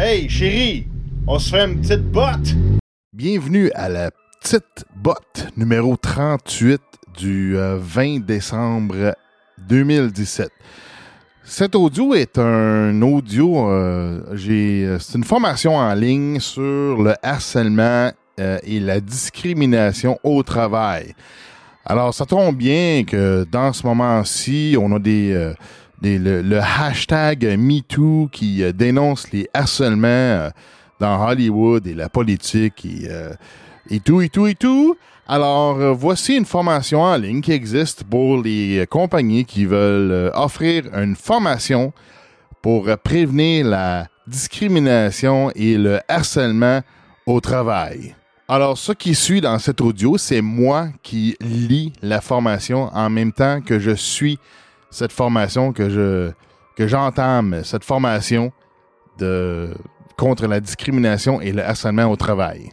[0.00, 0.86] Hey, chérie,
[1.26, 2.54] on se fait une petite botte?
[3.12, 6.80] Bienvenue à la petite botte numéro 38
[7.18, 9.16] du 20 euh, décembre
[9.66, 10.52] 2017.
[11.42, 18.12] Cet audio est un audio, euh, euh, c'est une formation en ligne sur le harcèlement
[18.38, 21.12] et la discrimination au travail.
[21.84, 25.54] Alors, ça tombe bien que dans ce moment-ci, on a des,
[26.02, 30.50] le, hashtag MeToo qui euh, dénonce les harcèlements euh,
[31.00, 33.32] dans Hollywood et la politique et, euh,
[33.90, 34.96] et tout, et tout, et tout.
[35.26, 41.16] Alors, voici une formation en ligne qui existe pour les compagnies qui veulent offrir une
[41.16, 41.92] formation
[42.62, 46.80] pour prévenir la discrimination et le harcèlement
[47.26, 48.14] au travail.
[48.48, 53.32] Alors, ce qui suit dans cet audio, c'est moi qui lis la formation en même
[53.32, 54.38] temps que je suis
[54.90, 56.30] cette formation que je
[56.76, 58.52] que j'entame cette formation
[59.18, 59.74] de
[60.16, 62.70] contre la discrimination et le harcèlement au travail.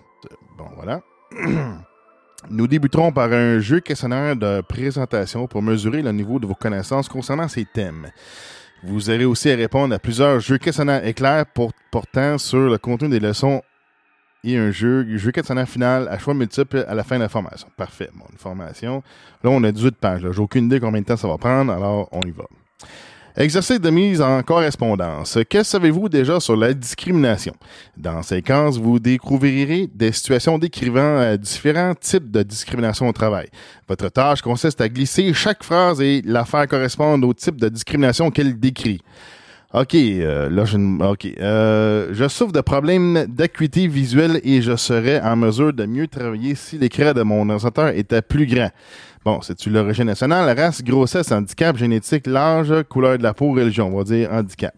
[0.58, 1.02] Bon, voilà.
[2.50, 7.08] Nous débuterons par un jeu questionnaire de présentation pour mesurer le niveau de vos connaissances
[7.08, 8.12] concernant ces thèmes.
[8.84, 11.46] Vous aurez aussi à répondre à plusieurs jeux questionnaires éclairs
[11.92, 13.62] portant sur le contenu des leçons
[14.46, 17.68] et un jeu, jeu questionnaire final à choix multiples à la fin de la formation.
[17.76, 18.10] Parfait.
[18.14, 19.04] Bon, une formation.
[19.44, 20.22] Là, on a 18 pages.
[20.32, 22.46] J'ai aucune idée combien de temps ça va prendre, alors on y va.
[23.38, 25.38] Exercice de mise en correspondance.
[25.50, 27.54] Que savez-vous déjà sur la discrimination?
[27.98, 33.50] Dans cas, vous découvrirez des situations décrivant euh, différents types de discrimination au travail.
[33.90, 38.32] Votre tâche consiste à glisser chaque phrase et la faire correspondre au type de discrimination
[38.32, 39.02] qu'elle décrit.
[39.76, 40.78] OK, euh, là, je.
[41.42, 46.56] Euh, je souffre de problèmes d'acuité visuelle et je serais en mesure de mieux travailler
[46.56, 48.70] si l'écran de mon ordinateur était plus grand.
[49.26, 53.98] Bon, c'est-tu l'origine nationale, race, grossesse, handicap, génétique, l'âge, couleur de la peau, religion, on
[53.98, 54.76] va dire handicap.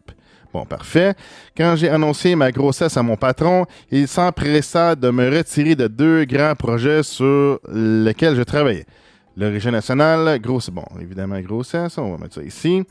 [0.52, 1.14] Bon, parfait.
[1.56, 6.26] Quand j'ai annoncé ma grossesse à mon patron, il s'empressa de me retirer de deux
[6.26, 8.88] grands projets sur lesquels je travaillais.
[9.40, 12.82] L'origine nationale, grosse, bon, évidemment, grossesse, on va mettre ça ici.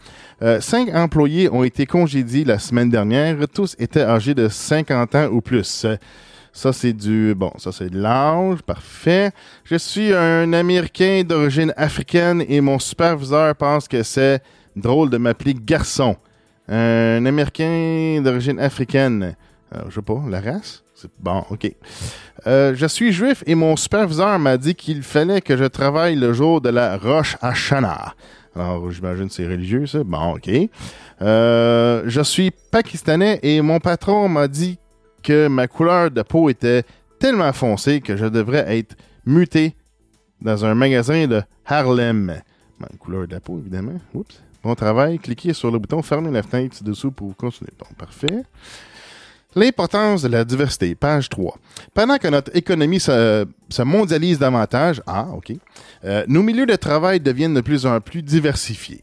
[0.43, 3.37] Euh, cinq employés ont été congédiés la semaine dernière.
[3.53, 5.85] Tous étaient âgés de 50 ans ou plus.
[6.53, 9.33] Ça, c'est du, bon, ça, c'est de l'âge, parfait.
[9.65, 14.41] Je suis un Américain d'origine africaine et mon superviseur pense que c'est
[14.77, 16.17] drôle de m'appeler garçon.
[16.69, 19.35] Un Américain d'origine africaine.
[19.75, 20.86] Euh, je sais pas, la race?
[21.19, 21.71] Bon, OK.
[22.47, 26.33] Euh, je suis juif et mon superviseur m'a dit qu'il fallait que je travaille le
[26.33, 28.15] jour de la Roche Hashanah.
[28.55, 30.03] Alors, j'imagine c'est religieux, ça?
[30.05, 30.49] Bon, OK.
[31.23, 34.79] Euh, je suis pakistanais et mon patron m'a dit
[35.23, 36.85] que ma couleur de peau était
[37.19, 38.97] tellement foncée que je devrais être
[39.27, 39.75] muté
[40.41, 42.41] dans un magasin de Harlem.
[42.79, 43.99] Ma couleur de la peau, évidemment.
[44.15, 44.43] Oups.
[44.62, 45.19] Bon travail.
[45.19, 47.73] Cliquez sur le bouton fermer la fenêtre dessous pour continuer.
[47.79, 48.43] Bon, parfait.
[49.56, 51.56] L'importance de la diversité, page 3.
[51.94, 53.47] Pendant que notre économie se,
[53.83, 55.53] mondialise davantage, ah, OK,
[56.05, 59.00] euh, nos milieux de travail deviennent de plus en plus diversifiés.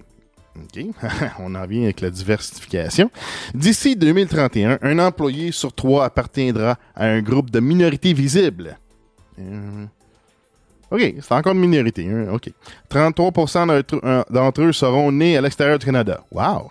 [0.56, 0.86] OK,
[1.40, 3.10] on en vient avec la diversification.
[3.56, 8.78] D'ici 2031, un employé sur trois appartiendra à un groupe de minorités visibles.
[9.40, 9.86] Euh,
[10.92, 12.08] OK, c'est encore une minorité.
[12.08, 12.52] Hein, OK.
[12.92, 16.24] 33% d'entre eux seront nés à l'extérieur du Canada.
[16.32, 16.70] Wow!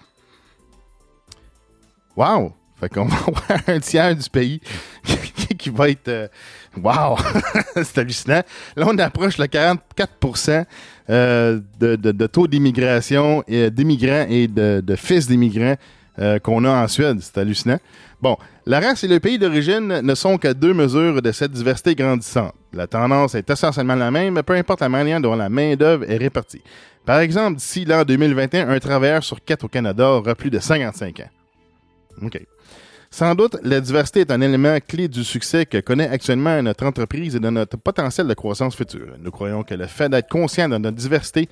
[2.17, 2.53] Wow!
[2.83, 4.61] Fait qu'on va avoir un tiers du pays
[5.59, 6.09] qui va être.
[6.09, 6.29] Euh,
[6.77, 7.17] wow!
[7.77, 8.43] c'est hallucinant.
[8.75, 10.65] Là, on approche le 44%
[11.09, 15.77] euh, de, taux d'immigration, et d'immigrants et de, fils d'immigrants
[16.19, 17.19] euh, qu'on a en Suède.
[17.21, 17.79] C'est hallucinant.
[18.21, 21.95] Bon, la race et le pays d'origine ne sont que deux mesures de cette diversité
[21.95, 22.53] grandissante.
[22.73, 26.17] La tendance est essentiellement la même, mais peu importe la manière dont la main-d'œuvre est
[26.17, 26.63] répartie.
[27.05, 31.21] Par exemple, d'ici l'an 2021, un travailleur sur quatre au Canada aura plus de 55
[31.21, 31.31] ans.
[32.23, 32.41] OK.
[33.13, 37.37] Sans doute, la diversité est un élément clé du succès que connaît actuellement notre entreprise
[37.37, 39.17] et de notre potentiel de croissance future.
[39.21, 41.47] Nous croyons que le fait d'être conscient de notre diversité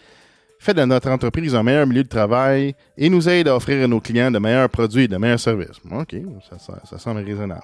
[0.59, 3.87] fait de notre entreprise un meilleur milieu de travail et nous aide à offrir à
[3.87, 5.76] nos clients de meilleurs produits et de meilleurs services.
[5.91, 6.16] OK,
[6.48, 7.60] ça, ça semble raisonnable.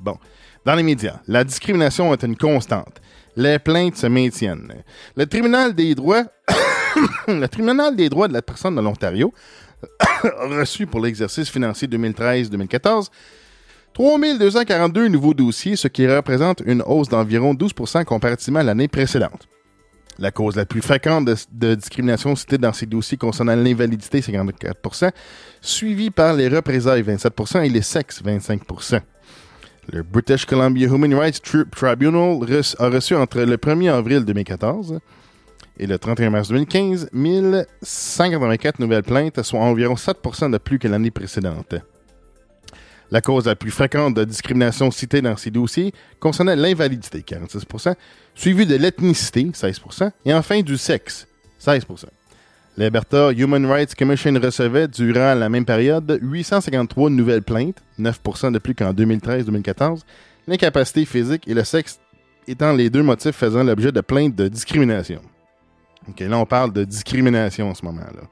[0.00, 0.16] Bon.
[0.64, 2.98] Dans les médias, la discrimination est une constante.
[3.36, 4.72] Les plaintes se maintiennent.
[5.16, 6.24] Le tribunal des droits,
[7.28, 9.34] le tribunal des droits de la personne de l'Ontario
[10.22, 13.08] reçu pour l'exercice financier 2013-2014
[13.92, 19.48] 3242 nouveaux dossiers, ce qui représente une hausse d'environ 12% comparativement à l'année précédente.
[20.18, 25.10] La cause la plus fréquente de, discrimination citée dans ces dossiers concernant l'invalidité, 54%
[25.60, 29.00] suivie par les représailles, 27% et les sexes, 25%
[29.92, 32.38] Le British Columbia Human Rights Tribunal
[32.78, 35.00] a reçu entre le 1er avril 2014
[35.80, 41.10] et le 31 mars 2015, 1184 nouvelles plaintes, soit environ 7% de plus que l'année
[41.10, 41.74] précédente.
[43.10, 47.94] La cause la plus fréquente de discrimination citée dans ces dossiers concernait l'invalidité, 46%
[48.34, 51.26] suivi de l'ethnicité, 16% et enfin du sexe,
[51.64, 52.04] 16%
[52.76, 58.74] L'Alberta Human Rights Commission recevait, durant la même période, 853 nouvelles plaintes, 9% de plus
[58.74, 60.02] qu'en 2013-2014,
[60.46, 61.98] l'incapacité physique et le sexe
[62.46, 65.20] étant les deux motifs faisant l'objet de plaintes de discrimination.
[66.10, 68.22] OK, là, on parle de discrimination en ce moment-là.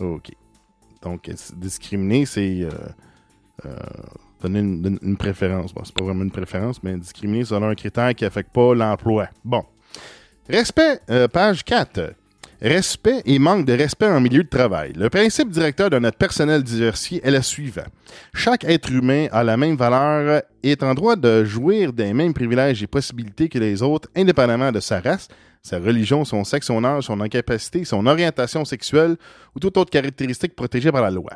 [0.00, 0.30] OK.
[1.02, 2.70] Donc, discriminer, c'est euh,
[3.66, 3.76] euh,
[4.42, 5.74] donner une, préférence.
[5.74, 9.28] Bon, c'est pas vraiment une préférence, mais discriminer selon un critère qui n'affecte pas l'emploi.
[9.44, 9.64] Bon.
[10.48, 12.14] Respect, euh, page 4.
[12.60, 14.92] Respect et manque de respect en milieu de travail.
[14.94, 17.84] Le principe directeur de notre personnel diversifié est le suivant.
[18.32, 22.32] Chaque être humain a la même valeur et est en droit de jouir des mêmes
[22.32, 25.28] privilèges et possibilités que les autres, indépendamment de sa race,
[25.64, 29.16] sa religion, son sexe, son âge, son incapacité, son orientation sexuelle
[29.56, 31.30] ou toute autre caractéristique protégée par la loi.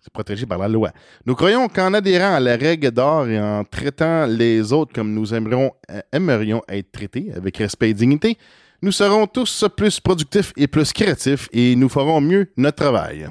[0.00, 0.92] C'est protégé par la loi.
[1.24, 5.32] Nous croyons qu'en adhérant à la règle d'or et en traitant les autres comme nous
[5.32, 8.36] aimerions, euh, aimerions être traités, avec respect et dignité,
[8.82, 13.28] nous serons tous plus productifs et plus créatifs et nous ferons mieux notre travail.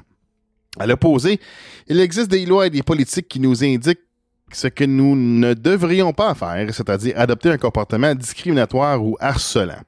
[0.79, 1.39] À l'opposé,
[1.87, 3.99] il existe des lois et des politiques qui nous indiquent
[4.53, 9.81] ce que nous ne devrions pas faire, c'est-à-dire adopter un comportement discriminatoire ou harcelant.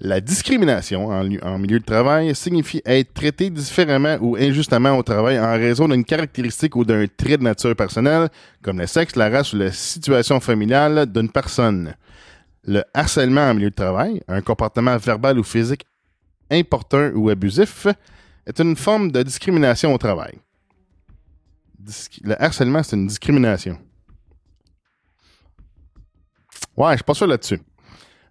[0.00, 5.52] La discrimination en, milieu de travail signifie être traité différemment ou injustement au travail en
[5.52, 8.28] raison d'une caractéristique ou d'un trait de nature personnelle,
[8.62, 11.94] comme le sexe, la race ou la situation familiale d'une personne.
[12.64, 15.84] Le harcèlement en milieu de travail, un comportement verbal ou physique
[16.50, 17.86] important ou abusif,
[18.44, 20.34] est une forme de discrimination au travail.
[22.24, 23.78] Le harcèlement, c'est une discrimination.
[26.76, 27.60] Ouais, je suis pas sûr là-dessus.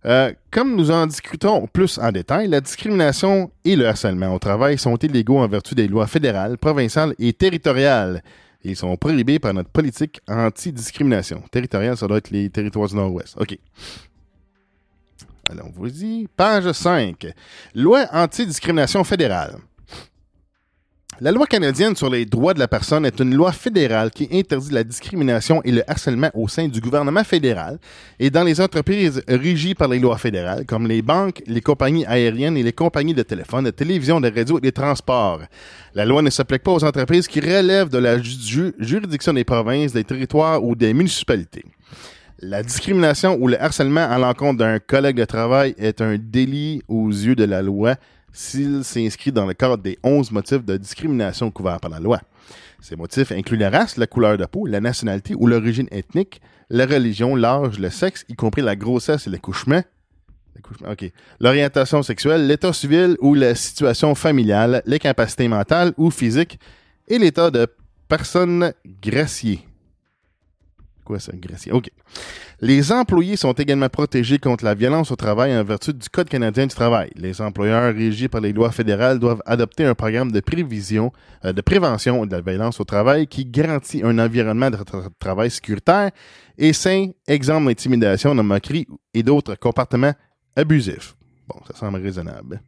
[0.04, 4.78] Euh, comme nous en discutons plus en détail, la discrimination et le harcèlement au travail
[4.78, 8.24] sont illégaux en vertu des lois fédérales, provinciales et territoriales.
[8.64, 11.44] Ils sont prohibés par notre politique anti-discrimination.
[11.52, 13.36] Territoriale, ça doit être les territoires du Nord-Ouest.
[13.40, 13.58] OK.
[15.84, 16.28] Dit.
[16.38, 17.28] Page 5.
[17.76, 19.58] Loi anti-discrimination fédérale.
[21.20, 24.72] La loi canadienne sur les droits de la personne est une loi fédérale qui interdit
[24.72, 27.78] la discrimination et le harcèlement au sein du gouvernement fédéral
[28.18, 32.58] et dans les entreprises régies par les lois fédérales, comme les banques, les compagnies aériennes
[32.58, 35.42] et les compagnies de téléphone, de télévision, de radio et des transports.
[35.94, 40.06] La loi ne s'applique pas aux entreprises qui relèvent de la juridiction des provinces, des
[40.06, 41.66] territoires ou des municipalités.
[42.40, 47.10] La discrimination ou le harcèlement à l'encontre d'un collègue de travail est un délit aux
[47.10, 47.98] yeux de la loi
[48.34, 52.22] s'il s'inscrit dans le cadre des 11 motifs de discrimination couverts par la loi.
[52.82, 56.86] Ces motifs incluent la race, la couleur de peau, la nationalité ou l'origine ethnique, la
[56.86, 59.84] religion, l'âge, le sexe, y compris la grossesse et l'accouchement,
[61.40, 66.60] l'orientation sexuelle, l'état civil ou la situation familiale, les capacités mentales ou physiques
[67.08, 67.68] et l'état de
[68.08, 69.66] personne graciée.
[71.04, 71.18] Quoi?
[71.72, 71.90] OK.
[72.62, 76.68] Les employés sont également protégés contre la violence au travail en vertu du Code canadien
[76.68, 77.10] du travail.
[77.16, 81.12] Les employeurs régis par les lois fédérales doivent adopter un programme de prévision,
[81.46, 84.78] euh, de prévention de la violence au travail qui garantit un environnement de
[85.20, 86.12] travail sécuritaire
[86.58, 90.14] et sain, exemple d'intimidation, de moquerie et d'autres comportements
[90.56, 91.16] abusifs.
[91.48, 92.62] Bon, ça semble raisonnable.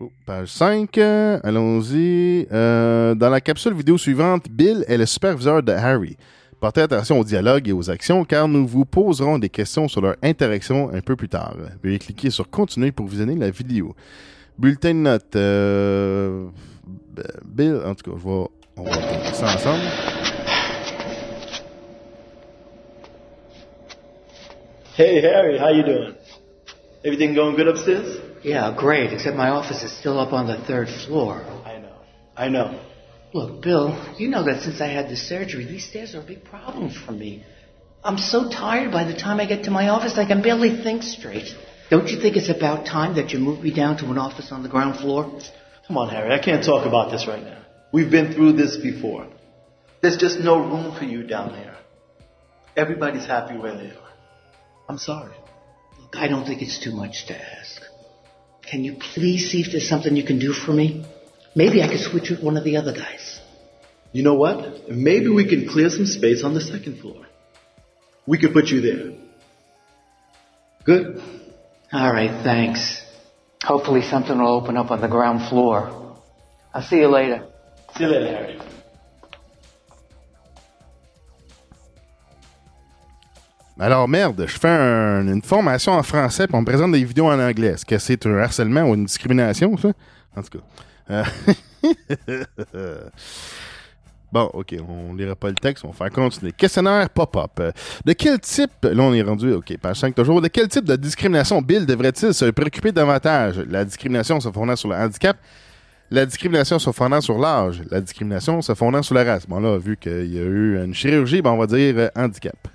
[0.00, 0.96] Oh, page 5,
[1.42, 2.46] allons-y.
[2.52, 6.16] Euh, dans la capsule vidéo suivante, Bill est le superviseur de Harry.
[6.60, 10.14] Portez attention au dialogue et aux actions car nous vous poserons des questions sur leur
[10.22, 11.56] interaction un peu plus tard.
[11.82, 13.96] Veuillez cliquer sur Continuer pour visionner la vidéo.
[14.56, 15.36] Bulletin de notes.
[15.36, 16.46] Euh,
[17.44, 18.28] Bill, en tout cas, je
[18.76, 19.82] on va faire ça ensemble.
[24.96, 26.14] Hey Harry, how you doing?
[27.04, 28.27] Everything going good upstairs?
[28.42, 31.42] Yeah, great, except my office is still up on the third floor.
[31.64, 31.96] I know.
[32.36, 32.80] I know.
[33.34, 36.44] Look, Bill, you know that since I had the surgery, these stairs are a big
[36.44, 37.44] problem for me.
[38.02, 41.02] I'm so tired by the time I get to my office, I can barely think
[41.02, 41.48] straight.
[41.90, 44.62] Don't you think it's about time that you move me down to an office on
[44.62, 45.24] the ground floor?
[45.86, 47.64] Come on, Harry, I can't talk about this right now.
[47.92, 49.26] We've been through this before.
[50.00, 51.76] There's just no room for you down there.
[52.76, 54.12] Everybody's happy where they are.
[54.88, 55.34] I'm sorry.
[56.00, 57.82] Look, I don't think it's too much to ask.
[58.70, 61.04] Can you please see if there's something you can do for me?
[61.54, 63.40] Maybe I could switch with one of the other guys.
[64.12, 64.88] You know what?
[64.90, 67.26] Maybe we can clear some space on the second floor.
[68.26, 69.18] We could put you there.
[70.84, 71.22] Good?
[71.92, 73.02] All right, thanks.
[73.64, 76.16] Hopefully something will open up on the ground floor.
[76.74, 77.46] I'll see you later.
[77.96, 78.60] See you later, Harry.
[83.78, 87.26] Alors merde, je fais un, une formation en français puis on me présente des vidéos
[87.26, 87.68] en anglais.
[87.68, 89.92] Est-ce que c'est un harcèlement ou une discrimination, ça?
[90.36, 91.24] En tout cas.
[92.74, 93.00] Euh,
[94.30, 96.52] Bon, OK, on lira pas le texte, on va faire continuer.
[96.52, 97.72] Questionnaire pop-up.
[98.04, 100.96] De quel type, là on est rendu, OK, page 5 toujours, de quel type de
[100.96, 103.58] discrimination Bill devrait-il se préoccuper davantage?
[103.70, 105.38] La discrimination se fondant sur le handicap,
[106.10, 109.46] la discrimination se fondant sur l'âge, la discrimination se fondant sur la race.
[109.46, 112.68] Bon là, vu qu'il y a eu une chirurgie, ben on va dire euh, handicap.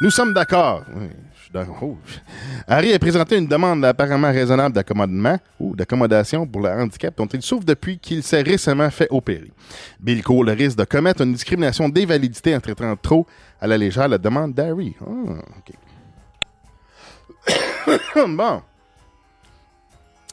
[0.00, 0.84] Nous sommes d'accord.
[1.80, 1.96] Oh.
[2.66, 7.42] Harry a présenté une demande apparemment raisonnable d'accommodement ou d'accommodation pour le handicap dont il
[7.42, 9.52] souffre depuis qu'il s'est récemment fait opérer.
[10.00, 13.26] Bill court le risque de commettre une discrimination d'invalidité en traitant trop
[13.60, 14.96] à la légère la demande d'Harry.
[15.00, 15.06] Ah,
[18.26, 18.62] bon.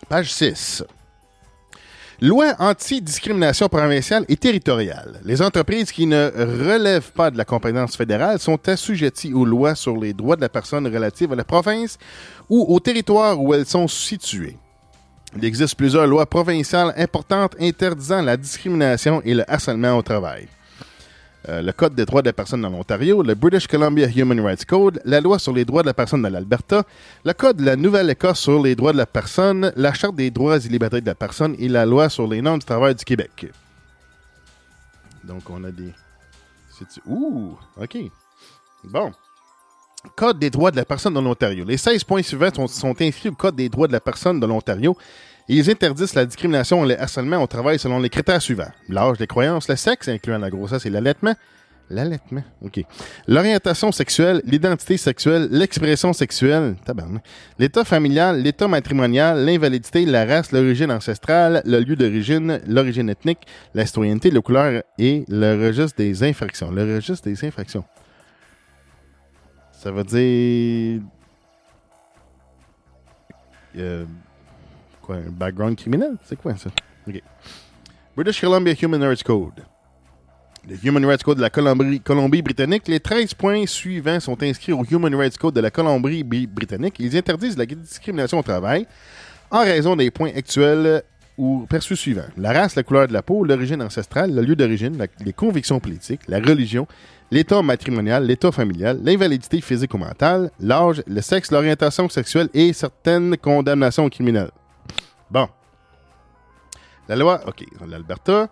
[0.10, 0.84] Page 6.
[2.24, 5.20] Loi anti-discrimination provinciale et territoriale.
[5.26, 6.30] Les entreprises qui ne
[6.70, 10.50] relèvent pas de la compétence fédérale sont assujetties aux lois sur les droits de la
[10.50, 11.98] personne relatives à la province
[12.48, 14.56] ou au territoire où elles sont situées.
[15.36, 20.48] Il existe plusieurs lois provinciales importantes interdisant la discrimination et le harcèlement au travail.
[21.50, 24.66] Euh, le Code des droits de la personne dans l'Ontario, le British Columbia Human Rights
[24.66, 26.84] Code, la loi sur les droits de la personne dans l'Alberta,
[27.26, 30.58] le Code de la Nouvelle-Écosse sur les droits de la personne, la Charte des droits
[30.58, 33.48] et libertés de la personne et la loi sur les normes du travail du Québec.
[35.24, 35.94] Donc, on a des...
[37.08, 37.98] Ouh, OK.
[38.84, 39.12] Bon.
[40.16, 41.64] Code des droits de la personne dans l'Ontario.
[41.64, 44.46] Les 16 points suivants sont, sont inscrits au Code des droits de la personne de
[44.46, 44.96] l'Ontario
[45.58, 48.72] ils interdisent la discrimination et le harcèlement au travail selon les critères suivants.
[48.88, 51.36] L'âge, les croyances, le sexe, incluant la grossesse et l'allaitement.
[51.90, 52.86] L'allaitement, OK.
[53.28, 56.76] L'orientation sexuelle, l'identité sexuelle, l'expression sexuelle,
[57.60, 63.40] l'état familial, l'état matrimonial, l'invalidité, la race, l'origine ancestrale, le lieu d'origine, l'origine ethnique,
[63.74, 66.72] la citoyenneté, la couleur et le registre des infractions.
[66.72, 67.84] Le registre des infractions.
[69.74, 71.02] Ça veut dire.
[73.78, 74.06] Euh,
[75.12, 76.14] un background criminel?
[76.24, 76.70] C'est quoi ça?
[77.08, 77.22] OK.
[78.16, 79.64] British Columbia Human Rights Code.
[80.68, 82.88] Le Human Rights Code de la Colombie- Colombie-Britannique.
[82.88, 86.96] Les 13 points suivants sont inscrits au Human Rights Code de la Colombie-Britannique.
[87.00, 88.86] Ils interdisent la discrimination au travail
[89.50, 91.02] en raison des points actuels
[91.38, 92.28] ou perçus suivants.
[92.38, 96.22] La race, la couleur de la peau, l'origine ancestrale, le lieu d'origine, les convictions politiques,
[96.28, 96.88] la religion,
[97.32, 103.36] l'état matrimonial, l'état familial, l'invalidité physique ou mentale, l'âge, le sexe, l'orientation sexuelle et certaines
[103.38, 104.52] condamnations criminelles.
[105.32, 105.48] Bon.
[107.08, 108.50] La loi, OK, l'Alberta.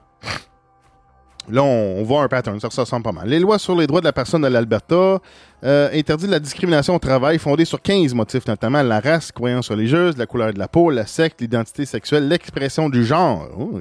[1.52, 3.28] Là, on, voit un pattern, ça, ressemble pas mal.
[3.28, 5.20] Les lois sur les droits de la personne de l'Alberta
[5.64, 10.16] euh, interdisent la discrimination au travail fondée sur 15 motifs, notamment la race, croyance religieuse,
[10.18, 13.80] la couleur de la peau, la secte, l'identité sexuelle, l'expression du genre, oh,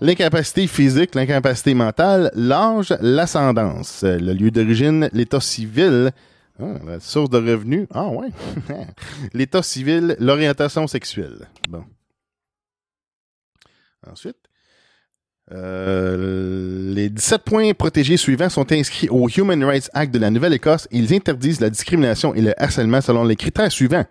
[0.00, 6.10] l'incapacité physique, l'incapacité mentale, l'âge, l'ascendance, euh, le lieu d'origine, l'état civil,
[6.60, 8.30] ah, la source de revenus, ah ouais,
[9.32, 11.48] l'état civil, l'orientation sexuelle.
[11.68, 11.84] Bon.
[14.10, 14.36] Ensuite,
[15.52, 20.88] euh, les 17 points protégés suivants sont inscrits au Human Rights Act de la Nouvelle-Écosse.
[20.90, 24.04] Ils interdisent la discrimination et le harcèlement selon les critères suivants.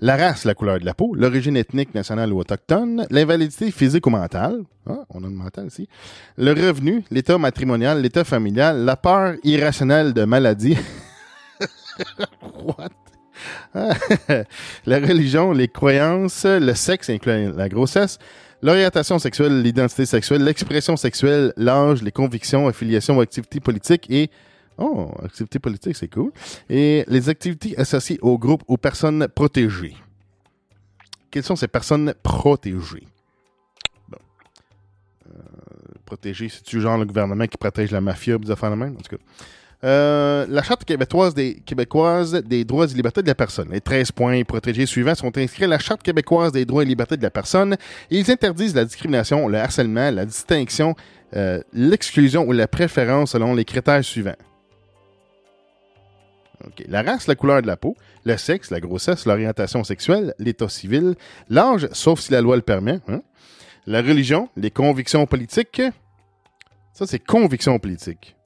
[0.00, 4.10] La race, la couleur de la peau, l'origine ethnique, nationale ou autochtone, l'invalidité physique ou
[4.10, 5.88] mentale, ah, on a le mental ici,
[6.36, 10.76] le revenu, l'état matrimonial, l'état familial, la peur irrationnelle de maladie.
[12.64, 12.90] What?
[14.86, 18.18] La religion, les croyances, le sexe, incluant la grossesse,
[18.62, 24.30] l'orientation sexuelle, l'identité sexuelle, l'expression sexuelle, l'âge, les convictions, affiliations ou activités politiques et
[24.78, 26.32] Oh, activités politiques, c'est cool.
[26.68, 29.96] Et les activités associées au groupe aux personnes protégées.
[31.30, 33.06] Quelles sont ces personnes protégées?
[34.12, 35.38] Euh,
[36.04, 38.82] protégées, c'est-tu genre le gouvernement qui protège la mafia, des affaires de?
[38.82, 39.22] En tout cas.
[39.84, 43.68] Euh, la Charte québécoise des, droits et libertés de la personne.
[43.70, 47.16] Les 13 points protégés suivants sont inscrits à la Charte québécoise des droits et libertés
[47.16, 47.76] de la personne.
[48.10, 50.94] Ils interdisent la discrimination, le harcèlement, la distinction,
[51.34, 54.36] euh, l'exclusion ou la préférence selon les critères suivants.
[56.88, 61.14] La race, la couleur de la peau, le sexe, la grossesse, l'orientation sexuelle, l'état civil,
[61.50, 63.20] l'âge, sauf si la loi le permet, hein,
[63.86, 65.82] la religion, les convictions politiques.
[66.94, 68.36] Ça, c'est convictions politiques.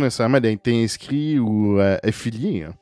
[0.00, 2.64] Nécessairement d'être inscrit ou euh, affilié.
[2.64, 2.74] hein.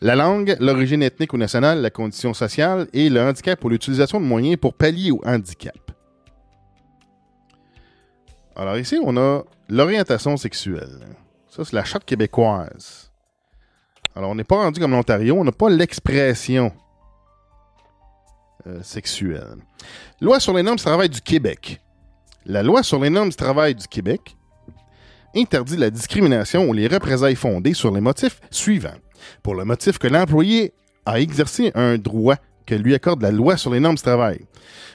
[0.00, 4.24] La langue, l'origine ethnique ou nationale, la condition sociale et le handicap ou l'utilisation de
[4.26, 5.76] moyens pour pallier au handicap.
[8.56, 11.06] Alors ici, on a l'orientation sexuelle.
[11.48, 13.10] Ça, c'est la charte québécoise.
[14.14, 16.72] Alors, on n'est pas rendu comme l'Ontario, on n'a pas l'expression
[18.66, 19.56] euh, sexuelle.
[20.20, 21.80] Loi sur les normes du travail du Québec.
[22.44, 24.36] La loi sur les normes du travail du Québec
[25.34, 28.98] interdit la discrimination ou les représailles fondées sur les motifs suivants.
[29.42, 30.72] Pour le motif que l'employé
[31.06, 32.36] a exercé un droit
[32.66, 34.40] que lui accorde la loi sur les normes du travail.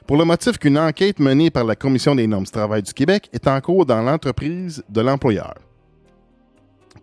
[0.06, 3.30] Pour le motif qu'une enquête menée par la Commission des normes du travail du Québec
[3.34, 5.56] est en cours dans l'entreprise de l'employeur.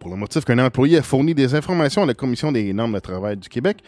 [0.00, 2.98] Pour le motif qu'un employé a fourni des informations à la Commission des normes de
[2.98, 3.78] travail du Québec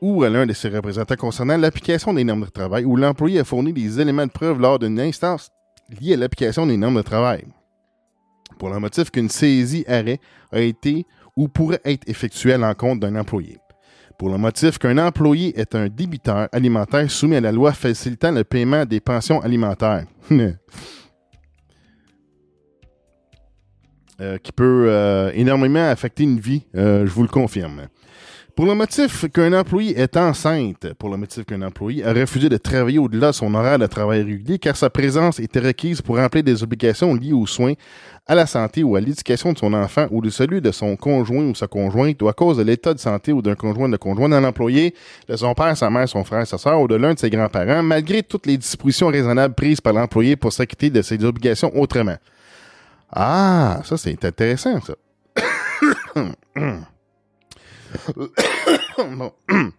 [0.00, 3.44] ou à l'un de ses représentants concernant l'application des normes de travail, ou l'employé a
[3.44, 5.50] fourni des éléments de preuve lors d'une instance
[6.00, 7.44] liée à l'application des normes de travail.
[8.58, 10.20] Pour le motif qu'une saisie arrêt
[10.52, 13.58] a été ou pourrait être effectuée à l'encontre d'un employé.
[14.18, 18.42] Pour le motif qu'un employé est un débiteur alimentaire soumis à la loi facilitant le
[18.42, 20.06] paiement des pensions alimentaires.
[24.20, 27.86] Euh, qui peut euh, énormément affecter une vie, euh, je vous le confirme.
[28.58, 32.56] Pour le motif qu'un employé est enceinte, pour le motif qu'un employé a refusé de
[32.56, 36.42] travailler au-delà de son horaire de travail régulier car sa présence était requise pour remplir
[36.42, 37.74] des obligations liées aux soins,
[38.26, 41.44] à la santé ou à l'éducation de son enfant ou de celui de son conjoint
[41.44, 44.28] ou sa conjointe ou à cause de l'état de santé ou d'un conjoint de conjoint
[44.28, 44.92] d'un employé,
[45.28, 47.84] de son père, sa mère, son frère, sa soeur ou de l'un de ses grands-parents,
[47.84, 52.16] malgré toutes les dispositions raisonnables prises par l'employé pour s'acquitter de ses obligations autrement.
[53.12, 54.94] Ah, ça c'est intéressant ça.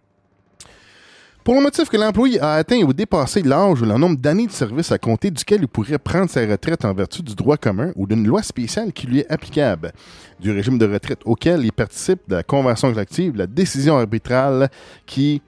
[1.42, 4.52] Pour le motif que l'employé a atteint ou dépassé l'âge ou le nombre d'années de
[4.52, 8.06] service à compter duquel il pourrait prendre sa retraite en vertu du droit commun ou
[8.06, 9.92] d'une loi spéciale qui lui est applicable,
[10.38, 14.68] du régime de retraite auquel il participe, de la convention collective, la décision arbitrale
[15.06, 15.40] qui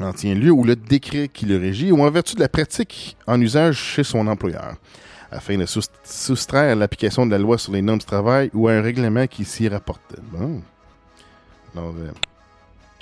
[0.00, 3.16] en tient lieu ou le décret qui le régit ou en vertu de la pratique
[3.26, 4.76] en usage chez son employeur.
[5.32, 5.66] Afin de
[6.04, 9.44] soustraire l'application de la loi sur les normes du travail ou à un règlement qui
[9.44, 10.14] s'y rapporte.
[11.76, 12.10] Euh,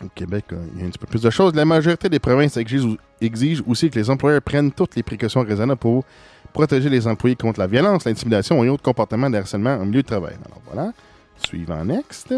[0.03, 1.55] au Québec, euh, il y a un petit peu plus de choses.
[1.55, 6.05] La majorité des provinces exigent, aussi que les employeurs prennent toutes les précautions raisonnables pour
[6.53, 10.07] protéger les employés contre la violence, l'intimidation et autres comportements de harcèlement en milieu de
[10.07, 10.35] travail.
[10.45, 10.93] Alors voilà.
[11.37, 12.35] Suivant next.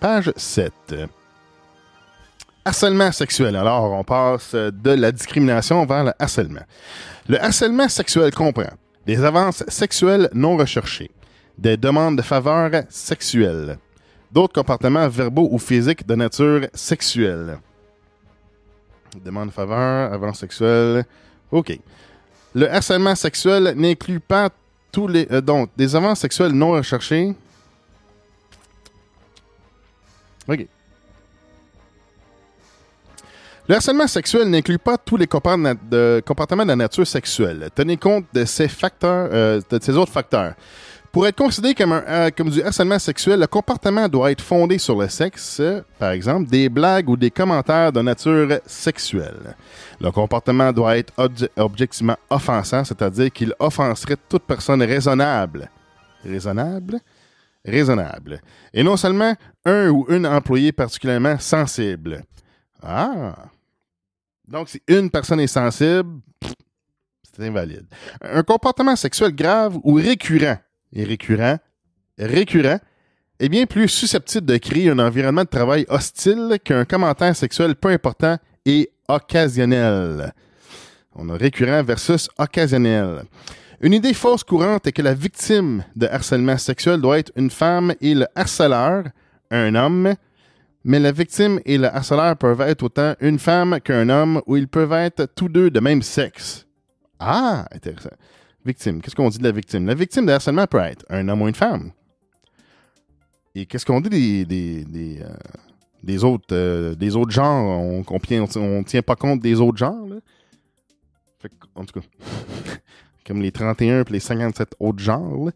[0.00, 0.72] Page 7.
[2.64, 3.56] Harcèlement sexuel.
[3.56, 6.62] Alors, on passe de la discrimination vers le harcèlement.
[7.28, 8.72] Le harcèlement sexuel comprend
[9.06, 11.10] des avances sexuelles non recherchées,
[11.58, 13.78] des demandes de faveur sexuelles,
[14.34, 17.58] d'autres comportements verbaux ou physiques de nature sexuelle.
[19.24, 21.04] Demande de faveur, avances sexuelles.
[21.52, 21.78] OK.
[22.52, 24.50] Le harcèlement sexuel n'inclut pas
[24.90, 25.28] tous les.
[25.30, 27.32] Euh, donc, des avances sexuelles non recherchées.
[30.48, 30.66] OK.
[33.68, 37.70] Le harcèlement sexuel n'inclut pas tous les comportements de nature sexuelle.
[37.74, 40.54] Tenez compte de ces facteurs, euh, de ces autres facteurs.
[41.14, 45.00] Pour être considéré comme, euh, comme du harcèlement sexuel, le comportement doit être fondé sur
[45.00, 45.62] le sexe,
[45.96, 49.54] par exemple, des blagues ou des commentaires de nature sexuelle.
[50.00, 51.12] Le comportement doit être
[51.56, 55.70] objectivement offensant, c'est-à-dire qu'il offenserait toute personne raisonnable.
[56.24, 56.98] Raisonnable?
[57.64, 58.40] Raisonnable.
[58.72, 62.24] Et non seulement un ou une employé particulièrement sensible.
[62.82, 63.36] Ah!
[64.48, 66.18] Donc, si une personne est sensible,
[67.22, 67.86] c'est invalide.
[68.20, 70.58] Un comportement sexuel grave ou récurrent,
[70.94, 71.58] et récurrent,
[72.18, 72.78] récurrent,
[73.40, 77.88] est bien plus susceptible de créer un environnement de travail hostile qu'un commentaire sexuel peu
[77.88, 80.32] important et occasionnel.
[81.14, 83.24] On a récurrent versus occasionnel.
[83.80, 87.92] Une idée fausse courante est que la victime de harcèlement sexuel doit être une femme
[88.00, 89.04] et le harceleur,
[89.50, 90.14] un homme,
[90.84, 94.68] mais la victime et le harceleur peuvent être autant une femme qu'un homme ou ils
[94.68, 96.66] peuvent être tous deux de même sexe.
[97.18, 98.10] Ah, intéressant.
[98.64, 99.02] Victime.
[99.02, 99.86] Qu'est-ce qu'on dit de la victime?
[99.86, 101.92] La victime de harcèlement peut être un homme ou une femme.
[103.54, 107.80] Et qu'est-ce qu'on dit des, des, des, euh, autres, euh, des autres genres?
[107.80, 110.06] On ne tient pas compte des autres genres.
[110.08, 110.16] Là?
[111.74, 112.06] en tout cas.
[113.26, 115.50] comme les 31 et les 57 autres genres,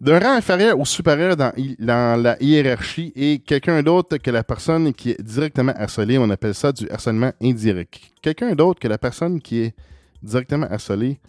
[0.00, 5.10] d'un rang inférieur ou supérieur dans, la hiérarchie et quelqu'un d'autre que la personne qui
[5.10, 8.00] est directement harcelée, on appelle ça du harcèlement indirect.
[8.22, 9.74] Quelqu'un d'autre que la personne qui est
[10.22, 11.20] directement harcelée,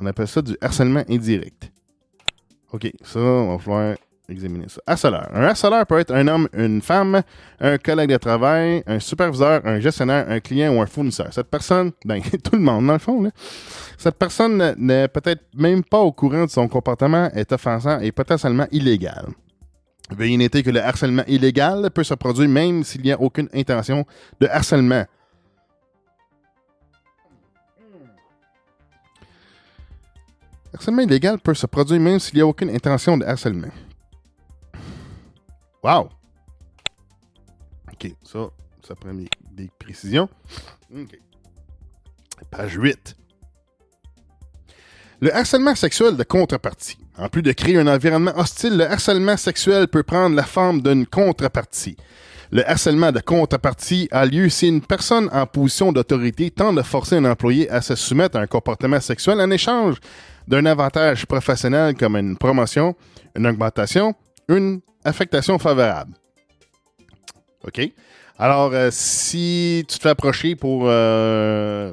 [0.00, 1.70] on appelle ça du harcèlement indirect.
[2.72, 3.94] OK, ça, on va falloir
[4.28, 4.80] examiner ça.
[4.86, 5.28] Harceleur.
[5.32, 7.22] Un harceleur peut être un homme, une femme,
[7.60, 11.32] un collègue de travail, un superviseur, un gestionnaire, un client ou un fournisseur.
[11.32, 13.30] Cette personne, ben, tout le monde, dans le fond, là.
[13.96, 18.66] Cette personne n'est peut-être même pas au courant de son comportement, est offensant et potentiellement
[18.70, 19.26] illégal.
[20.10, 24.06] Veuillez noter que le harcèlement illégal peut se produire même s'il n'y a aucune intention
[24.40, 25.04] de harcèlement.
[30.74, 33.68] Harcèlement illégal peut se produire même s'il n'y a aucune intention de harcèlement.
[35.82, 36.10] Wow!
[37.92, 38.50] OK, ça,
[38.86, 40.28] ça prend des, précisions.
[42.50, 43.16] Page 8.
[45.20, 46.98] Le harcèlement sexuel de contrepartie.
[47.16, 51.06] En plus de créer un environnement hostile, le harcèlement sexuel peut prendre la forme d'une
[51.06, 51.96] contrepartie.
[52.52, 57.16] Le harcèlement de contrepartie a lieu si une personne en position d'autorité tente de forcer
[57.16, 59.96] un employé à se soumettre à un comportement sexuel en échange
[60.48, 62.96] d'un avantage professionnel comme une promotion,
[63.36, 64.14] une augmentation,
[64.48, 66.14] une affectation favorable.
[67.64, 67.92] OK?
[68.38, 71.92] Alors, euh, si tu te fais approcher pour euh,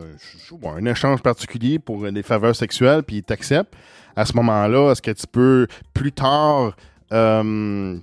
[0.64, 3.76] un échange particulier pour des faveurs sexuelles, puis ils t'acceptent,
[4.16, 6.78] à ce moment-là, est-ce que tu peux plus tard
[7.12, 7.98] euh,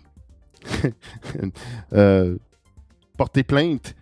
[3.16, 3.94] porter plainte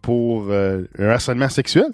[0.00, 1.92] pour un harcèlement sexuel?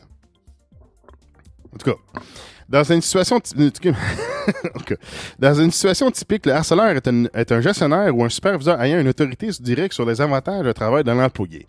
[1.72, 2.20] En tout cas,
[2.68, 3.40] dans une situation,
[4.86, 4.94] cas,
[5.38, 9.00] dans une situation typique, le harceleur est un, est un gestionnaire ou un superviseur ayant
[9.00, 11.66] une autorité directe sur les avantages de travail de l'employé.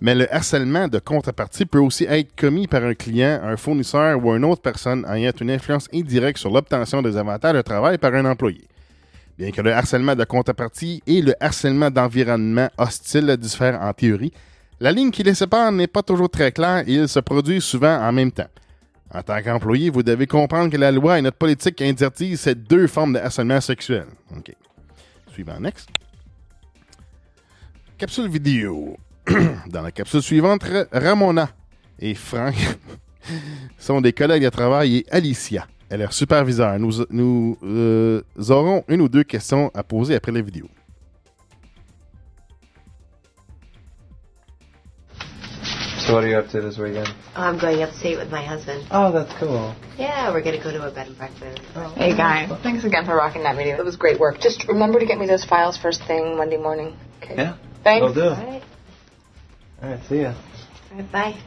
[0.00, 4.34] Mais le harcèlement de contrepartie peut aussi être commis par un client, un fournisseur ou
[4.34, 8.26] une autre personne ayant une influence indirecte sur l'obtention des avantages de travail par un
[8.26, 8.68] employé.
[9.38, 14.32] Bien que le harcèlement de contrepartie et le harcèlement d'environnement hostile diffèrent en théorie,
[14.80, 17.98] la ligne qui les sépare n'est pas toujours très claire et ils se produisent souvent
[17.98, 18.48] en même temps.
[19.14, 22.86] En tant qu'employé, vous devez comprendre que la loi et notre politique interdisent ces deux
[22.86, 24.06] formes de harcèlement sexuel.
[24.36, 24.54] OK.
[25.32, 25.88] Suivant, next.
[27.98, 28.96] Capsule vidéo.
[29.68, 31.50] Dans la capsule suivante, Ra- Ramona
[31.98, 32.54] et Frank
[33.78, 36.78] sont des collègues de travail et Alicia est leur superviseur.
[36.78, 40.66] Nous, nous euh, aurons une ou deux questions à poser après la vidéo.
[46.12, 47.08] So what are you up to this weekend?
[47.34, 48.86] I'm going upstate with my husband.
[48.90, 49.74] Oh, that's cool.
[49.96, 51.62] Yeah, we're gonna go to a bed and breakfast.
[51.96, 52.48] Hey, Guy.
[52.62, 53.78] Thanks again for rocking that video.
[53.78, 54.38] It was great work.
[54.38, 56.98] Just remember to get me those files first thing Monday morning.
[57.22, 57.36] Okay.
[57.36, 57.56] Yeah.
[57.82, 58.04] Thanks.
[58.04, 58.28] Will do.
[58.28, 58.62] All right.
[59.82, 60.34] All right, see ya.
[60.90, 61.12] All right.
[61.12, 61.42] Bye.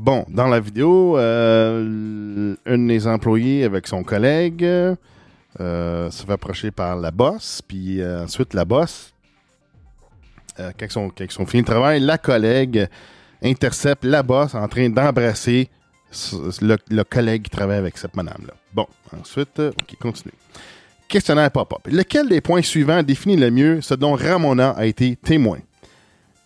[0.00, 4.96] Bon, dans la vidéo, euh, un des employés avec son collègue euh,
[6.10, 9.12] se fait approcher par la boss, puis euh, ensuite la boss,
[10.58, 12.88] euh, quand, ils sont, quand ils sont finis de travail, la collègue
[13.42, 15.68] intercepte la boss en train d'embrasser
[16.62, 18.54] le, le collègue qui travaille avec cette madame-là.
[18.72, 18.86] Bon,
[19.20, 20.32] ensuite, ok, continue.
[21.08, 21.86] Questionnaire pop-up.
[21.92, 25.58] Lequel des points suivants définit le mieux ce dont Ramona a été témoin?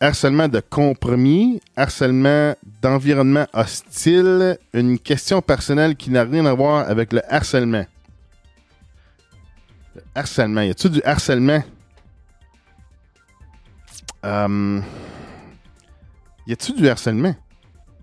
[0.01, 7.13] Harcèlement de compromis, harcèlement d'environnement hostile, une question personnelle qui n'a rien à voir avec
[7.13, 7.85] le harcèlement.
[9.95, 11.63] Le harcèlement, y a-tu du harcèlement?
[14.25, 14.81] Euh,
[16.47, 17.35] y a-tu du harcèlement?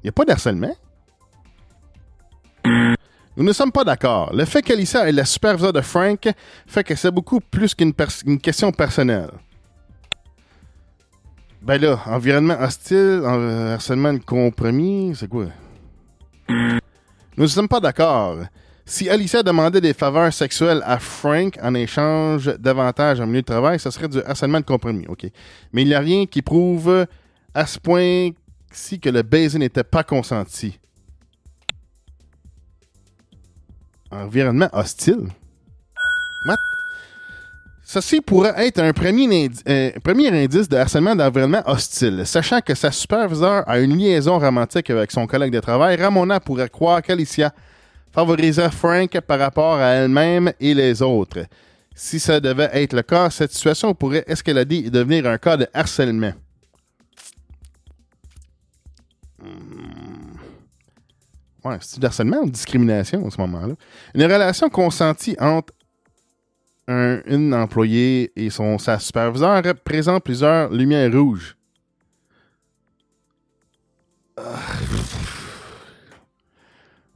[0.03, 0.75] Y a pas de harcèlement?
[3.37, 4.33] Nous ne sommes pas d'accord.
[4.33, 6.29] Le fait qu'Alissa est la superviseure de Frank
[6.67, 9.31] fait que c'est beaucoup plus qu'une question personnelle.
[11.61, 15.47] Ben là, environnement hostile, en- harcèlement de compromis, c'est quoi?
[16.49, 18.39] Nous ne sommes pas d'accord.
[18.85, 23.79] Si Alicia demandait des faveurs sexuelles à Frank en échange d'avantages en milieu de travail,
[23.79, 25.27] ça serait du harcèlement de compromis, OK?
[25.71, 27.05] Mais il n'y a rien qui prouve
[27.53, 30.79] à ce point-ci que le baiser n'était pas consenti.
[34.09, 35.27] Environnement hostile?
[36.47, 36.57] What?
[37.93, 42.25] Ceci pourrait être un premier, indi- euh, premier indice de harcèlement d'environnement hostile.
[42.25, 46.69] Sachant que sa superviseure a une liaison romantique avec son collègue de travail, Ramona pourrait
[46.69, 47.53] croire qu'Alicia
[48.13, 51.45] favorisait Frank par rapport à elle-même et les autres.
[51.93, 55.67] Si ça devait être le cas, cette situation pourrait escalader et devenir un cas de
[55.73, 56.31] harcèlement.
[59.43, 60.37] Hmm.
[61.65, 63.73] Ouais, c'est du harcèlement ou discrimination à ce moment-là?
[64.15, 65.73] Une relation consentie entre
[66.87, 71.55] un, une employée et son sa superviseur présente plusieurs lumières rouges.
[74.37, 74.43] Ah.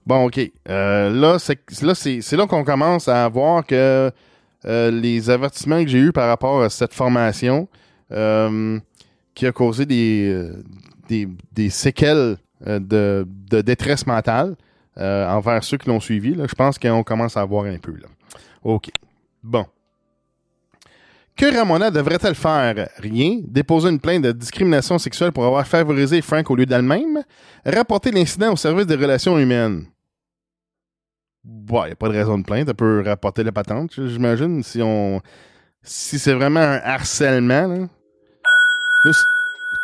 [0.05, 0.39] Bon, ok.
[0.69, 4.11] Euh, là, c'est là, qu'on commence à voir que
[4.65, 7.67] euh, les avertissements que j'ai eus par rapport à cette formation
[8.11, 8.79] euh,
[9.33, 10.51] qui a causé des,
[11.69, 13.25] séquelles de,
[13.61, 14.55] détresse mentale
[14.97, 17.95] envers ceux qui l'ont suivi, je pense qu'on commence à voir un peu.
[18.63, 18.91] OK.
[19.45, 19.63] Bon.
[21.37, 22.89] Que Ramona devrait-elle faire?
[22.97, 23.41] Rien.
[23.43, 27.21] Déposer une plainte de discrimination sexuelle pour avoir favorisé Frank au lieu d'elle-même?
[27.63, 29.85] Rapporter l'incident au service des relations humaines?
[31.43, 32.67] Bon, il n'y a pas de raison de plainte.
[32.69, 35.21] Elle peut rapporter la patente, j'imagine, si on.
[35.83, 37.87] Si c'est vraiment un harcèlement,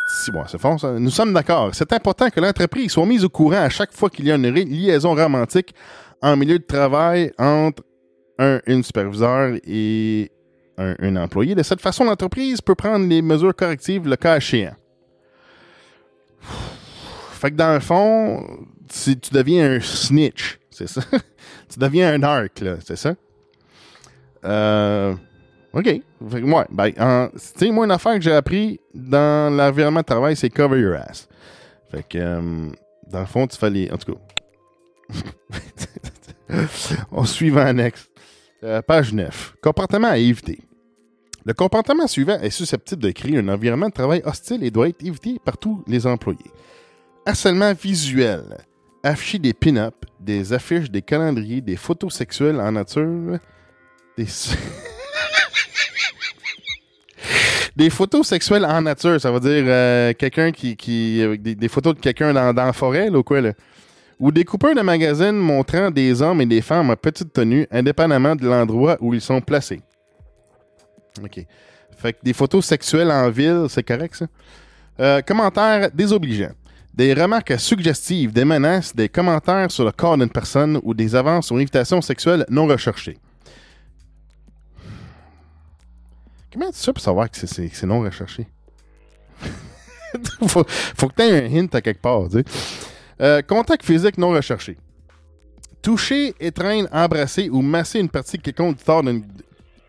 [0.08, 0.98] si, bon, c'est.
[0.98, 1.72] Nous sommes d'accord.
[1.72, 4.48] C'est important que l'entreprise soit mise au courant à chaque fois qu'il y a une
[4.48, 5.72] liaison romantique
[6.20, 7.84] en milieu de travail entre
[8.38, 10.30] un, superviseur et
[10.78, 11.54] un, un employé.
[11.54, 14.76] De cette façon, l'entreprise peut prendre les mesures correctives le cas échéant.
[16.40, 18.46] Fait que dans le fond,
[18.88, 21.02] tu deviens un snitch, c'est ça?
[21.68, 23.14] tu deviens un arc, là, c'est ça?
[24.44, 25.14] Euh,
[25.72, 25.84] OK.
[25.84, 26.92] Fait que, ouais, ben,
[27.72, 31.28] moi, une affaire que j'ai appris dans l'environnement de travail, c'est cover your ass.
[31.90, 32.68] Fait que, euh,
[33.08, 33.90] dans le fond, tu les.
[33.90, 34.20] En tout cas.
[37.10, 38.08] On suit annexe.
[38.64, 39.56] Euh, page 9.
[39.60, 40.60] Comportement à éviter.
[41.44, 45.04] Le comportement suivant est susceptible de créer un environnement de travail hostile et doit être
[45.04, 46.38] évité par tous les employés.
[47.26, 48.58] Harcèlement visuel.
[49.02, 53.38] Afficher des pin-up, des affiches, des calendriers, des photos sexuelles en nature,
[57.76, 57.90] des...
[57.90, 62.00] photos sexuelles en nature, ça veut dire euh, quelqu'un qui, avec des, des photos de
[62.00, 63.54] quelqu'un dans, dans la forêt, là, ou quoi, là?
[64.20, 68.36] Ou des coupeurs de magazines montrant des hommes et des femmes en petite tenue, indépendamment
[68.36, 69.80] de l'endroit où ils sont placés.
[71.22, 71.44] OK.
[71.96, 74.26] Fait que des photos sexuelles en ville, c'est correct, ça?
[75.00, 76.52] Euh, commentaires désobligeants.
[76.94, 81.50] Des remarques suggestives, des menaces, des commentaires sur le corps d'une personne ou des avances
[81.50, 83.18] ou invitations sexuelles non recherchées.
[86.52, 88.46] Comment tu sais pour savoir que c'est- c'est que c'est non recherché?
[90.46, 92.28] faut, faut que tu aies un hint à quelque part.
[92.30, 92.44] tu sais.
[93.22, 94.76] Euh, contact physique non recherché.
[95.80, 99.24] Toucher, étreindre, embrasser ou masser une partie quelconque du corps d'une.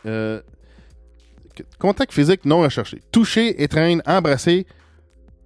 [0.06, 0.42] euh,
[1.80, 3.02] contact physique non recherché.
[3.12, 4.66] Toucher, étreindre, embrasser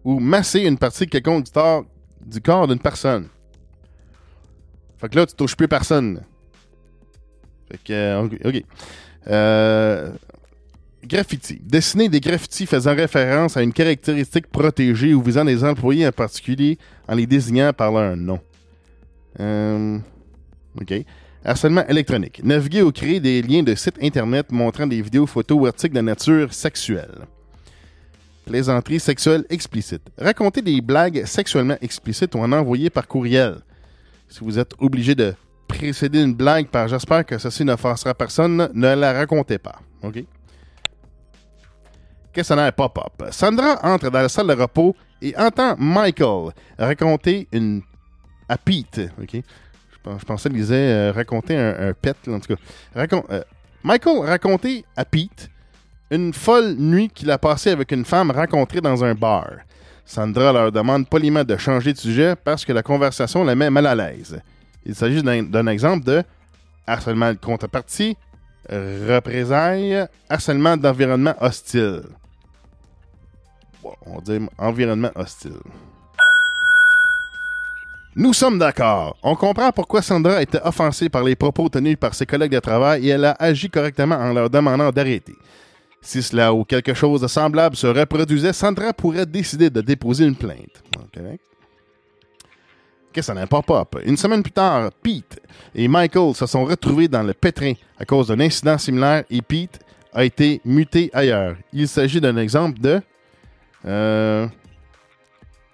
[0.04, 1.86] ou masser une partie quelconque du, corps-
[2.26, 3.28] du corps d'une personne.
[5.00, 6.24] Fait que là, tu touches plus personne.
[7.70, 8.64] Fait que, euh, ok.
[9.28, 10.12] Euh,
[11.08, 11.60] graffiti.
[11.64, 16.78] Dessiner des graffitis faisant référence à une caractéristique protégée ou visant des employés en particulier
[17.08, 18.40] en les désignant par leur nom.
[19.40, 19.98] Euh,
[20.80, 20.94] OK.
[21.44, 22.42] Harcèlement électronique.
[22.44, 26.02] Naviguer ou créer des liens de sites Internet montrant des vidéos, photos ou articles de
[26.02, 27.26] nature sexuelle.
[28.46, 30.02] Plaisanterie sexuelle explicite.
[30.18, 33.58] Raconter des blagues sexuellement explicites ou en envoyer par courriel.
[34.30, 35.34] Si vous êtes obligé de
[35.68, 39.80] précéder une blague par j'espère que ceci ne forcera personne, ne la racontez pas.
[40.02, 40.24] OK?
[42.38, 43.32] Questionnaire pop-up.
[43.32, 47.82] Sandra entre dans la salle de repos et entend Michael raconter une.
[48.48, 49.10] à Pete.
[49.20, 49.32] OK?
[49.34, 53.08] Je, pens- je pensais qu'il disait euh, raconter un, pet, en tout cas.
[53.32, 53.42] Euh,
[53.82, 55.50] Michael raconter à Pete
[56.12, 59.54] une folle nuit qu'il a passée avec une femme rencontrée dans un bar.
[60.06, 63.88] Sandra leur demande poliment de changer de sujet parce que la conversation la met mal
[63.88, 64.40] à l'aise.
[64.86, 66.22] Il s'agit d'un exemple de
[66.86, 68.16] harcèlement de contrepartie,
[68.70, 72.04] représailles, harcèlement d'environnement hostile.
[74.06, 75.58] On dit environnement hostile.
[78.16, 79.16] Nous sommes d'accord.
[79.22, 83.08] On comprend pourquoi Sandra était offensée par les propos tenus par ses collègues de travail
[83.08, 85.36] et elle a agi correctement en leur demandant d'arrêter.
[86.02, 90.36] Si cela ou quelque chose de semblable se reproduisait, Sandra pourrait décider de déposer une
[90.36, 90.82] plainte.
[90.98, 91.22] Ok.
[93.14, 93.62] Qu'est-ce que ça n'a pas?
[94.04, 95.40] Une semaine plus tard, Pete
[95.76, 99.80] et Michael se sont retrouvés dans le pétrin à cause d'un incident similaire et Pete
[100.14, 101.56] a été muté ailleurs.
[101.72, 103.00] Il s'agit d'un exemple de.
[103.86, 104.48] Euh,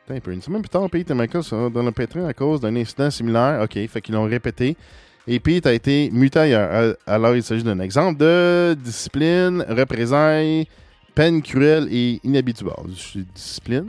[0.09, 0.31] un.
[0.31, 3.09] Une semaine plus tard, Pete et Michael sont dans le pétrin à cause d'un incident
[3.09, 3.61] similaire.
[3.63, 4.75] OK, fait qu'ils l'ont répété.
[5.27, 6.69] Et Pete a été muté ailleurs.
[6.73, 10.67] Euh, Alors, il s'agit d'un exemple de discipline, représailles,
[11.15, 12.73] peine cruelle et inhabituelle.
[13.33, 13.87] Discipline.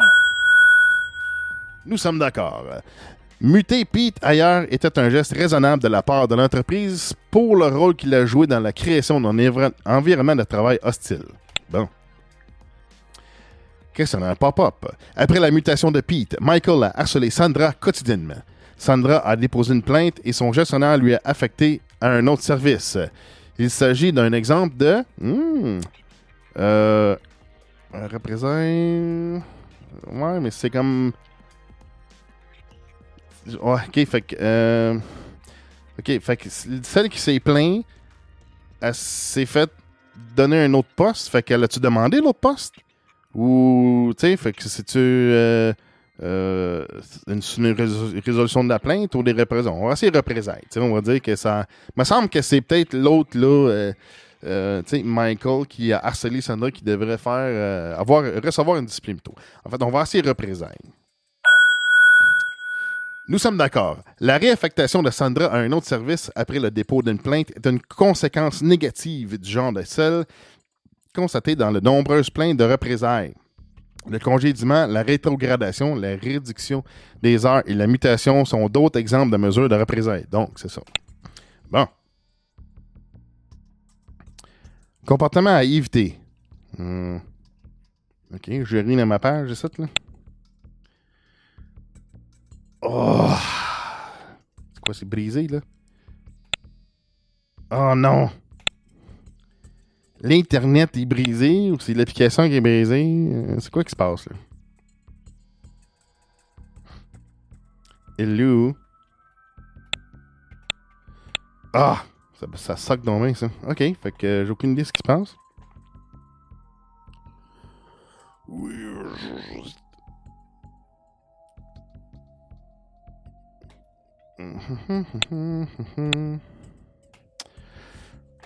[1.85, 2.64] Nous sommes d'accord.
[3.40, 7.94] Muter Pete ailleurs était un geste raisonnable de la part de l'entreprise pour le rôle
[7.96, 11.24] qu'il a joué dans la création d'un envir- environnement de travail hostile.
[11.68, 11.88] Bon.
[13.95, 14.87] Qu'est-ce un pop-up?
[15.15, 18.43] Après la mutation de Pete, Michael a harcelé Sandra quotidiennement.
[18.77, 22.99] Sandra a déposé une plainte et son gestionnaire lui a affecté à un autre service.
[23.57, 25.05] Il s'agit d'un exemple de.
[25.21, 25.79] Hmm,
[26.59, 27.17] euh.
[27.93, 29.45] Représente.
[30.11, 31.13] Ouais, mais c'est comme.
[33.61, 34.37] Ok, fait que.
[34.41, 34.99] euh,
[36.01, 37.85] ok, fait que celle qui s'est plainte,
[38.81, 39.71] elle s'est fait
[40.35, 41.29] donner un autre poste.
[41.29, 42.75] Fait qu'elle a-tu demandé l'autre poste?
[43.35, 45.73] Ou, tu sais, fait que c'est-tu euh,
[46.23, 46.87] euh,
[47.27, 49.73] une, une rés- résolution de la plainte ou des représailles?
[49.75, 50.62] On va essayer représailles.
[50.62, 51.66] tu sais, On va dire que ça.
[51.97, 53.92] Il me semble que c'est peut-être l'autre, là.
[54.47, 59.16] euh, tu sais, Michael qui a harcelé Sandra qui devrait faire avoir recevoir une discipline
[59.16, 59.35] plutôt.
[59.64, 60.77] En fait, on va essayer représailles.
[63.27, 63.97] Nous sommes d'accord.
[64.20, 67.81] La réaffectation de Sandra à un autre service après le dépôt d'une plainte est une
[67.81, 70.27] conséquence négative du genre de celle
[71.14, 73.35] constatée dans de nombreuses plaintes de représailles.
[74.07, 76.85] Le congédiement, la rétrogradation, la réduction
[77.22, 80.27] des heures et la mutation sont d'autres exemples de mesures de représailles.
[80.31, 80.83] Donc, c'est ça.
[81.70, 81.87] Bon.
[85.07, 86.18] Comportement à éviter.
[86.77, 87.18] Hmm.
[88.35, 89.87] Ok, je ris dans ma page, c'est ça, là?
[92.83, 93.31] Oh!
[94.74, 95.61] C'est quoi, c'est brisé, là?
[97.70, 98.31] Oh non!
[100.25, 103.05] L'Internet est brisé ou c'est l'application qui est brisée?
[103.05, 104.37] Euh, C'est quoi qui se passe, là?
[108.19, 108.75] Hello?
[111.75, 112.03] Ah!
[112.41, 113.51] Ça, ça soque dans main, ça.
[113.69, 115.37] Ok, fait que euh, j'ai aucune idée de ce qui se passe.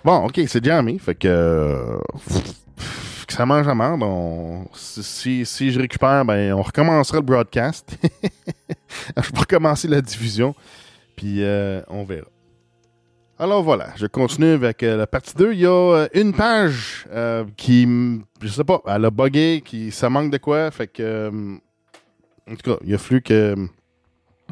[0.05, 0.99] Bon, ok, c'est jamais.
[0.99, 1.99] Fait que.
[3.27, 4.03] que ça mange à merde.
[4.03, 7.97] on- si, si- je récupère, ben, on recommencera le broadcast.
[9.17, 10.55] je vais recommencer la diffusion.
[11.17, 12.27] Puis euh, on verra.
[13.41, 15.53] Alors voilà, je continue avec euh, la partie 2.
[15.53, 17.87] Il y a euh, une page euh, qui,
[18.43, 20.71] je sais pas, elle a bugué, qui, ça manque de quoi.
[20.73, 21.31] Fait que,
[22.51, 23.55] en tout cas, il a fallu que.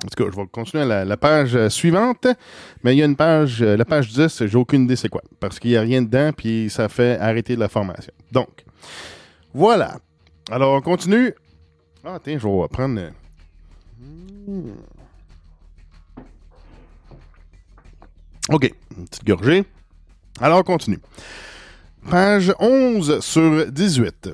[0.04, 2.26] En tout cas, je vais continuer la, la page euh, suivante.
[2.82, 5.22] Mais il y a une page, euh, la page 10, j'ai aucune idée c'est quoi.
[5.40, 8.12] Parce qu'il n'y a rien dedans, puis ça fait arrêter la formation.
[8.30, 8.64] Donc,
[9.54, 9.98] voilà.
[10.50, 11.32] Alors, on continue.
[12.04, 13.00] Ah, tiens, je vais prendre.
[13.00, 13.10] euh,
[14.46, 14.70] hmm.
[18.50, 19.64] OK, une petite gorgée.
[20.40, 21.00] Alors, on continue.
[22.08, 24.28] Page 11 sur 18.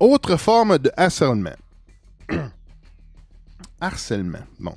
[0.00, 1.54] Autre forme de harcèlement.
[3.80, 4.44] Harcèlement.
[4.58, 4.74] Bon.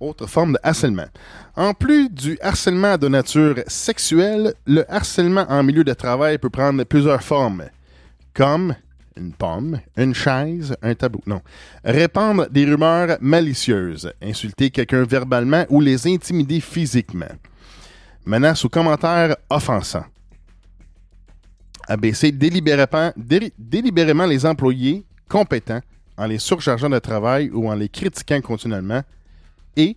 [0.00, 1.08] Autre forme de harcèlement.
[1.56, 6.84] En plus du harcèlement de nature sexuelle, le harcèlement en milieu de travail peut prendre
[6.84, 7.64] plusieurs formes,
[8.32, 8.76] comme
[9.16, 11.20] une pomme, une chaise, un tabou.
[11.26, 11.42] Non.
[11.84, 17.26] Répandre des rumeurs malicieuses, insulter quelqu'un verbalement ou les intimider physiquement.
[18.24, 20.04] Menaces ou commentaires offensants.
[21.88, 25.80] Abaisser délibérément, dé- délibérément les employés compétents
[26.18, 29.02] en les surchargeant de travail ou en les critiquant continuellement
[29.76, 29.96] et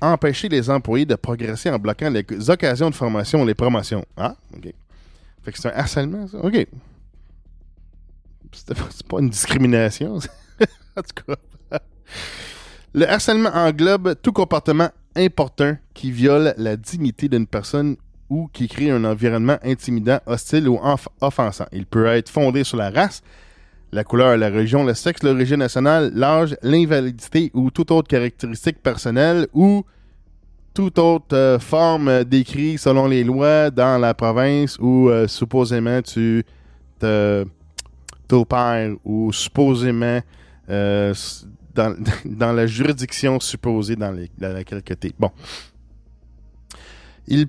[0.00, 4.04] empêcher les employés de progresser en bloquant les occasions de formation ou les promotions.
[4.16, 4.72] Ah, OK.
[5.42, 6.38] Fait que c'est un harcèlement, ça?
[6.38, 6.66] OK.
[8.52, 10.16] C'est pas une discrimination.
[10.96, 11.78] en tout cas.
[12.92, 17.96] Le harcèlement englobe tout comportement important qui viole la dignité d'une personne
[18.28, 20.80] ou qui crée un environnement intimidant, hostile ou
[21.20, 21.66] offensant.
[21.72, 23.22] Il peut être fondé sur la race,
[23.92, 29.48] la couleur, la religion, le sexe, l'origine nationale, l'âge, l'invalidité ou toute autre caractéristique personnelle
[29.52, 29.84] ou
[30.72, 36.44] toute autre euh, forme décrite selon les lois dans la province où euh, supposément tu
[38.28, 40.20] t'opères ou supposément
[40.68, 41.12] euh,
[41.74, 45.12] dans, la juridiction supposée dans laquelle tu es.
[45.18, 45.30] Bon.
[47.26, 47.48] Il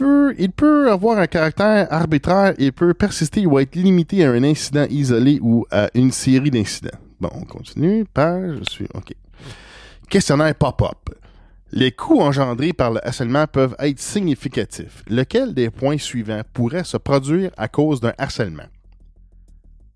[0.00, 4.86] il peut avoir un caractère arbitraire et peut persister ou être limité à un incident
[4.90, 6.98] isolé ou à une série d'incidents.
[7.20, 8.04] Bon, on continue.
[8.04, 8.88] Page, je suis.
[8.94, 9.14] OK.
[10.08, 11.10] Questionnaire pop-up.
[11.70, 15.02] Les coûts engendrés par le harcèlement peuvent être significatifs.
[15.08, 18.66] Lequel des points suivants pourrait se produire à cause d'un harcèlement?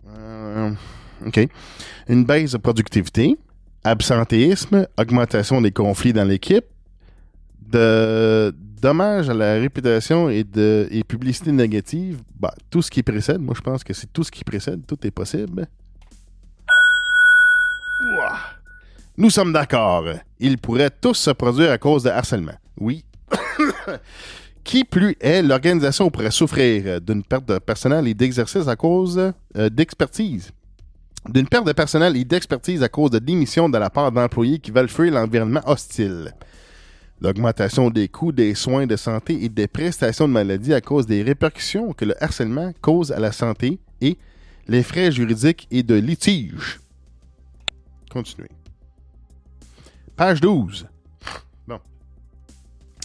[0.09, 0.71] Euh,
[1.27, 1.47] OK.
[2.09, 3.37] Une baisse de productivité,
[3.85, 6.65] absentéisme, augmentation des conflits dans l'équipe,
[7.61, 8.55] de
[8.87, 13.55] dommages à la réputation et de et publicité négative, bah, tout ce qui précède, moi
[13.57, 15.66] je pense que c'est tout ce qui précède, tout est possible.
[19.18, 20.05] Nous sommes d'accord.
[20.38, 22.59] Ils pourraient tous se produire à cause de harcèlement.
[22.79, 23.03] Oui.
[24.62, 29.68] qui plus est, l'organisation pourrait souffrir d'une perte de personnel et d'exercice à cause euh,
[29.68, 30.53] d'expertise.
[31.29, 34.70] D'une perte de personnel et d'expertise à cause de démission de la part d'employés qui
[34.70, 36.33] veulent fuir l'environnement hostile.
[37.20, 41.22] L'augmentation des coûts des soins de santé et des prestations de maladie à cause des
[41.22, 44.18] répercussions que le harcèlement cause à la santé et
[44.68, 46.81] les frais juridiques et de litige.
[48.11, 48.50] Continuez.
[50.14, 50.87] Page 12.
[51.67, 51.79] Bon.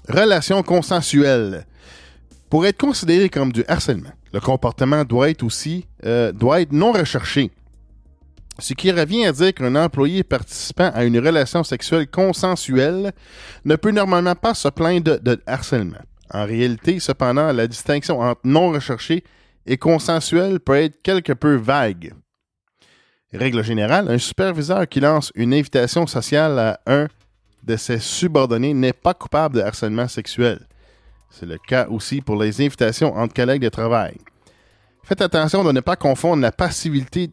[0.10, 1.66] Relations consensuelles.
[2.50, 6.92] Pour être considéré comme du harcèlement, le comportement doit être aussi euh, doit être non
[6.92, 7.52] recherché.
[8.62, 13.12] Ce qui revient à dire qu'un employé participant à une relation sexuelle consensuelle
[13.66, 15.98] ne peut normalement pas se plaindre de, harcèlement.
[16.32, 19.24] En réalité, cependant, la distinction entre non recherché
[19.66, 22.14] et consensuel peut être quelque peu vague.
[23.34, 27.08] Règle générale, un superviseur qui lance une invitation sociale à un
[27.64, 30.68] de ses subordonnés n'est pas coupable de harcèlement sexuel.
[31.32, 34.18] C'est le cas aussi pour les invitations entre collègues de travail.
[35.04, 37.32] Faites attention de ne pas confondre la passivité,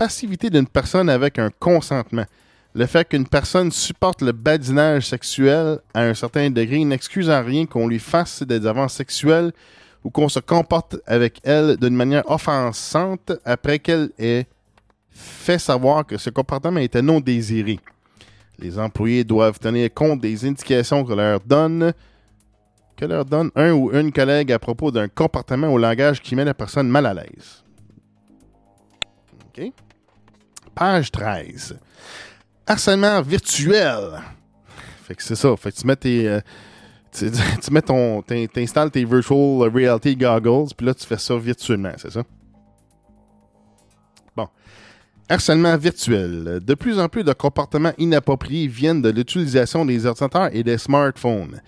[0.00, 2.24] passivité d'une personne avec un consentement.
[2.72, 7.66] Le fait qu'une personne supporte le badinage sexuel à un certain degré n'excuse en rien
[7.66, 9.52] qu'on lui fasse des avances sexuelles
[10.02, 14.46] ou qu'on se comporte avec elle d'une manière offensante après qu'elle ait
[15.10, 17.78] fait savoir que ce comportement était non désiré.
[18.58, 21.92] Les employés doivent tenir compte des indications que leur donne
[22.96, 26.54] que leur un ou une collègue à propos d'un comportement ou langage qui met la
[26.54, 27.64] personne mal à l'aise.
[30.80, 31.78] Page 13.
[32.66, 34.22] Harcèlement virtuel.
[35.04, 35.54] Fait que c'est ça.
[35.58, 36.26] Fait que tu mets tes.
[36.26, 36.40] euh,
[37.12, 37.30] tu,
[37.62, 38.22] tu mets ton.
[38.22, 42.22] t'in- T'installes tes virtual reality goggles, puis là, tu fais ça virtuellement, c'est ça?
[44.34, 44.48] Bon.
[45.28, 46.60] Harcèlement virtuel.
[46.64, 51.60] De plus en plus de comportements inappropriés viennent de l'utilisation des ordinateurs et des smartphones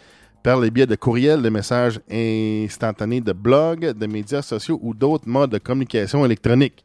[0.42, 5.28] par les biais de courriels, de messages instantanés, de blogs, de médias sociaux ou d'autres
[5.28, 6.82] modes de communication électronique.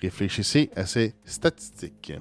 [0.00, 2.12] Réfléchissez à ces statistiques.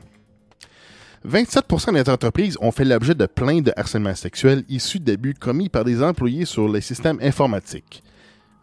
[1.28, 5.86] 27% des entreprises ont fait l'objet de plaintes de harcèlement sexuel issus d'abus commis par
[5.86, 8.04] des employés sur les systèmes informatiques.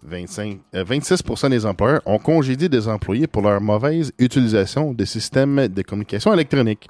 [0.03, 5.69] 25, euh, 26% des employeurs ont congédié des employés pour leur mauvaise utilisation des systèmes
[5.69, 6.89] de communication électronique.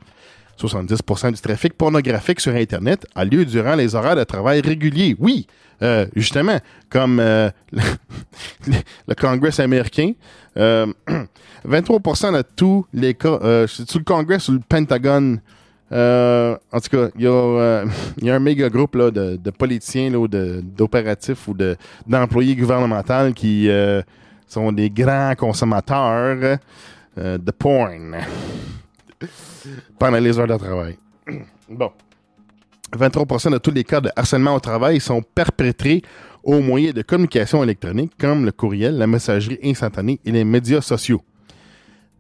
[0.67, 5.17] 70% du trafic pornographique sur Internet a lieu durant les horaires de travail réguliers.
[5.19, 5.47] Oui,
[5.83, 6.59] euh, justement,
[6.91, 7.81] comme euh, le,
[9.09, 10.13] le Congrès américain.
[10.57, 10.87] Euh,
[11.69, 15.41] 23% de tous les cas, euh, c'est-tu le Congrès ou le Pentagone?
[15.93, 17.87] Euh, en tout cas, il y, a, euh,
[18.23, 24.01] un méga groupe là, de, politiciens ou de- d'opératifs ou de- d'employés gouvernementaux qui euh,
[24.47, 26.59] sont des grands consommateurs
[27.19, 28.17] euh, de porn
[29.99, 30.99] pendant les heures de travail.
[31.69, 31.93] Bon.
[32.93, 36.03] 23% de tous les cas de harcèlement au travail sont perpétrés
[36.43, 41.23] au moyen de communication électronique comme le courriel, la messagerie instantanée et les médias sociaux.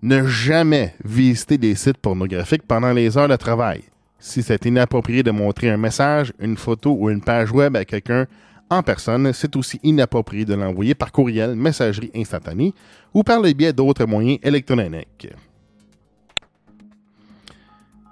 [0.03, 3.83] Ne jamais visiter des sites pornographiques pendant les heures de travail.
[4.19, 8.27] Si c'est inapproprié de montrer un message, une photo ou une page web à quelqu'un
[8.69, 12.73] en personne, c'est aussi inapproprié de l'envoyer par courriel, messagerie instantanée
[13.13, 15.29] ou par le biais d'autres moyens électroniques.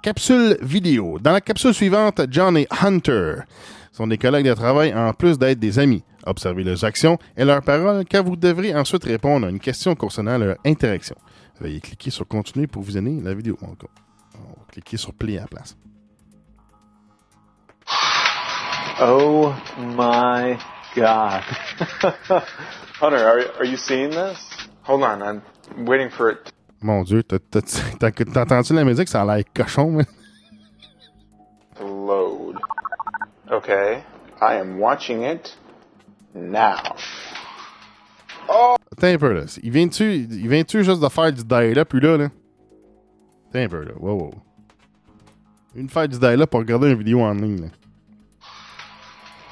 [0.01, 1.19] Capsule vidéo.
[1.19, 3.41] Dans la capsule suivante, John et Hunter
[3.91, 6.03] sont des collègues de travail en plus d'être des amis.
[6.25, 10.37] Observez leurs actions et leurs paroles car vous devrez ensuite répondre à une question concernant
[10.37, 11.15] leur interaction.
[11.59, 13.57] Veuillez cliquer sur Continuer pour visionner la vidéo.
[13.61, 13.73] On va
[14.35, 15.75] on va cliquer sur Play à la place.
[19.01, 20.57] Oh my
[20.95, 21.43] god.
[23.01, 24.37] Hunter, are, are you seeing this?
[24.83, 25.41] Hold on, I'm
[25.85, 26.53] waiting for it.
[26.81, 29.09] Mon Dieu, t'as- entendu la musique?
[29.09, 30.05] Ça a l'air cochon, mais...
[31.81, 32.57] load.
[33.51, 34.03] Okay,
[34.41, 35.57] I am watching it
[36.33, 36.77] now.
[38.91, 39.41] Attends un peu, là.
[39.61, 42.25] Il vient-tu il vient-tu juste de faire du dial-up, puis là, là?
[43.49, 43.91] Attends un peu, là.
[43.97, 44.33] Wow, wow.
[45.75, 47.67] Une faire du dial-up pour regarder une vidéo en ligne, là.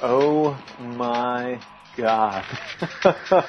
[0.03, 1.57] Oh my
[1.97, 2.43] god.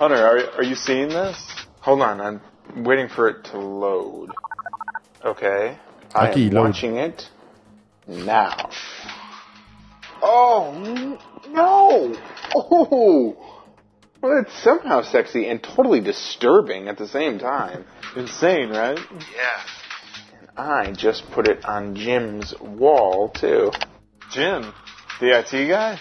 [0.00, 1.66] Hunter, are, are you seeing this?
[1.82, 2.40] Hold on, I'm
[2.76, 4.30] waiting for it to load.
[5.24, 5.78] Okay,
[6.14, 6.64] I Okay, am load.
[6.68, 7.28] watching it
[8.06, 8.70] now.
[10.22, 11.18] Oh
[11.48, 12.16] no!
[12.54, 13.36] Oh,
[14.20, 17.84] well, it's somehow sexy and totally disturbing at the same time.
[18.16, 18.98] Insane, right?
[18.98, 20.38] Yeah.
[20.40, 23.70] And I just put it on Jim's wall too.
[24.30, 24.72] Jim,
[25.20, 25.98] the IT guy?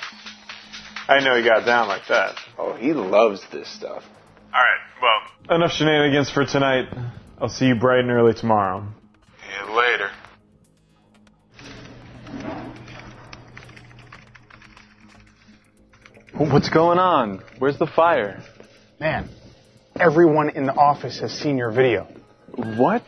[1.08, 2.38] I know he got down like that.
[2.58, 4.04] Oh, he loves this stuff.
[4.54, 5.56] Alright, well.
[5.56, 6.86] Enough shenanigans for tonight.
[7.40, 8.88] I'll see you bright and early tomorrow.
[9.50, 10.12] Yeah, later.
[16.38, 17.42] What's going on?
[17.58, 18.44] Where's the fire?
[19.00, 19.28] Man,
[20.00, 22.08] everyone in the office has seen your video.
[22.56, 23.04] What?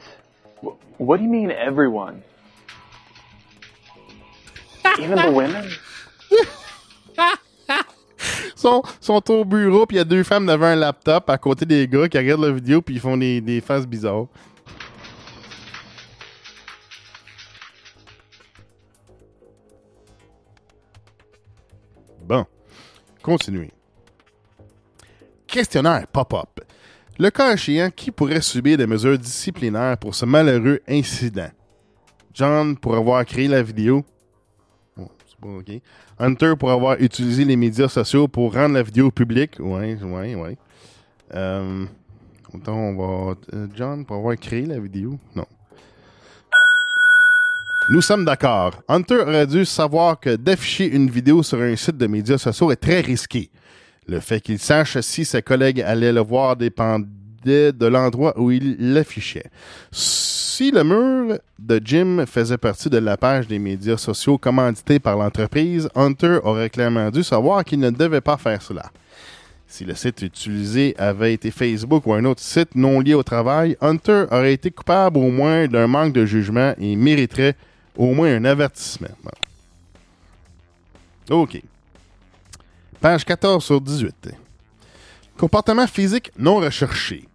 [0.98, 2.24] What do you mean, everyone?
[5.00, 5.70] Even the women?
[8.66, 11.66] sont, sont au bureau, puis il y a deux femmes devant un laptop à côté
[11.66, 14.26] des gars qui regardent la vidéo, puis ils font des, des faces bizarres.
[22.24, 22.46] Bon,
[23.22, 23.72] continuez.
[25.46, 26.62] Questionnaire pop-up.
[27.20, 31.52] Le cas échéant, qui pourrait subir des mesures disciplinaires pour ce malheureux incident?
[32.34, 34.04] John pour avoir créé la vidéo.
[35.42, 35.62] Bon.
[36.20, 39.58] Hunter pour avoir utilisé les médias sociaux pour rendre la vidéo publique.
[39.60, 40.58] Ouais, ouais, ouais.
[41.34, 41.86] Euh,
[42.68, 43.36] on va.
[43.54, 45.20] euh, John pour avoir créé la vidéo?
[45.36, 45.46] Non.
[47.92, 48.82] Nous sommes d'accord.
[48.88, 52.78] Hunter aurait dû savoir que d'afficher une vidéo sur un site de médias sociaux est
[52.78, 53.50] très risqué.
[54.08, 57.00] Le fait qu'il sache si ses collègues allaient le voir dépend-
[57.46, 59.50] de, l'endroit où il l'affichait.
[59.92, 65.18] Si le mur de Jim faisait partie de la page des médias sociaux commanditée par
[65.18, 68.92] l'entreprise, Hunter aurait clairement dû savoir qu'il ne devait pas faire cela.
[69.68, 73.76] Si le site utilisé avait été Facebook ou un autre site non lié au travail,
[73.82, 77.56] Hunter aurait été coupable au moins d'un manque de jugement et mériterait
[77.98, 79.10] au moins un avertissement.
[81.30, 81.62] OK.
[83.02, 84.30] Page 14 sur 18.
[85.38, 87.28] Comportement physique non recherché.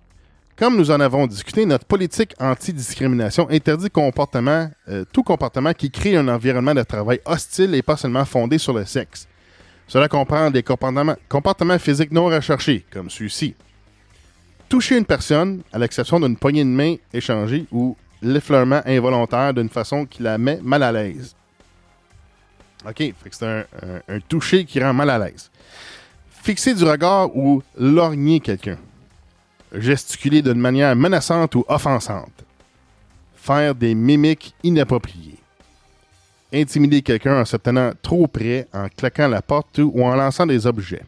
[0.60, 6.18] Comme nous en avons discuté, notre politique anti-discrimination interdit comportement, euh, tout comportement qui crée
[6.18, 9.26] un environnement de travail hostile et pas seulement fondé sur le sexe.
[9.88, 13.54] Cela comprend des comportements, physiques non recherchés, comme celui-ci.
[14.68, 20.04] Toucher une personne, à l'exception d'une poignée de main échangée ou l'effleurement involontaire d'une façon
[20.04, 21.34] qui la met mal à l'aise.
[22.86, 23.64] OK, c'est un-
[24.08, 25.50] un toucher qui rend mal à l'aise.
[26.42, 28.76] Fixer du regard ou lorgner quelqu'un.
[29.72, 32.44] Gesticuler d'une manière menaçante ou offensante.
[33.36, 35.38] Faire des mimiques inappropriées.
[36.52, 40.66] Intimider quelqu'un en se tenant trop près, en claquant la porte ou en lançant des
[40.66, 41.04] objets.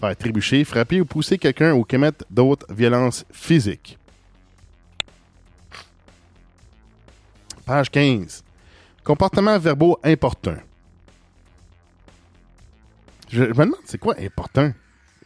[0.00, 3.98] Faire trébucher, frapper ou pousser quelqu'un ou commettre d'autres violences physiques.
[7.66, 8.44] Page 15.
[9.02, 10.56] Comportements verbaux importants.
[13.28, 14.72] Je, je me demande, c'est quoi important?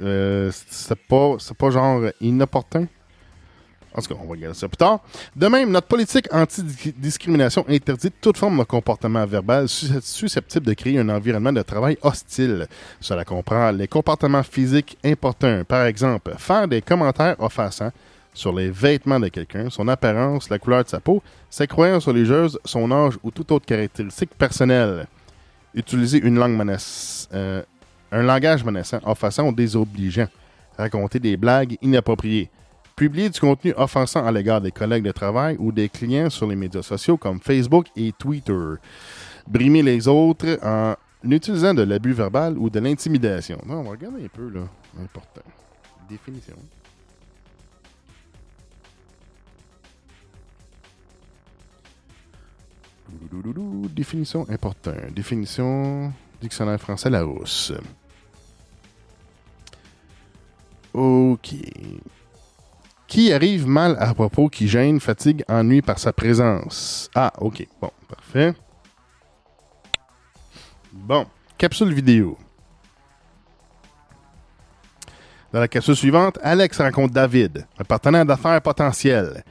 [0.03, 2.87] Euh, c'est pas, pas genre inopportun?
[3.95, 5.01] En tout cas, on va regarder ça plus tard.
[5.37, 10.99] De même, notre politique anti-discrimination interdit toute forme de comportement verbal sus- susceptible de créer
[10.99, 12.67] un environnement de travail hostile.
[13.01, 15.63] Cela comprend les comportements physiques importants.
[15.65, 17.93] Par exemple, faire des commentaires offensants
[18.33, 22.59] sur les vêtements de quelqu'un, son apparence, la couleur de sa peau, ses croyances religieuses,
[22.65, 25.07] son âge ou toute autre caractéristique personnelle.
[25.75, 27.63] Utiliser une langue menace, euh,
[28.13, 30.29] un langage menaçant, offensant ou désobligeant.
[30.77, 32.51] Raconter des blagues inappropriées.
[32.95, 36.55] Publier du contenu offensant à l'égard des collègues de travail ou des clients sur les
[36.55, 38.75] médias sociaux comme Facebook et Twitter.
[39.49, 40.95] Brimer les autres en
[41.25, 43.59] utilisant de l'abus verbal ou de l'intimidation.
[43.67, 44.61] On va regarder un peu, là.
[45.03, 45.41] Important.
[46.09, 46.57] Définition.
[53.95, 54.93] Définition important.
[55.15, 57.73] Définition dictionnaire français Larousse.
[60.95, 61.55] OK.
[63.07, 67.11] Qui arrive mal à propos, qui gêne, fatigue, ennuie par sa présence?
[67.15, 67.67] Ah, OK.
[67.81, 68.55] Bon, parfait.
[70.93, 71.27] Bon,
[71.59, 72.39] capsule vidéo.
[75.53, 79.45] Dans la capsule suivante, Alex rencontre David, un partenaire d'affaires potentiel.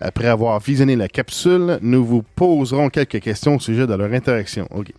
[0.00, 4.66] Après avoir visionné la capsule, nous vous poserons quelques questions au sujet de leur interaction.
[4.70, 4.92] OK.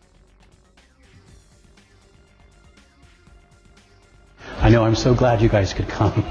[4.66, 6.26] I know, I'm so glad you guys could come.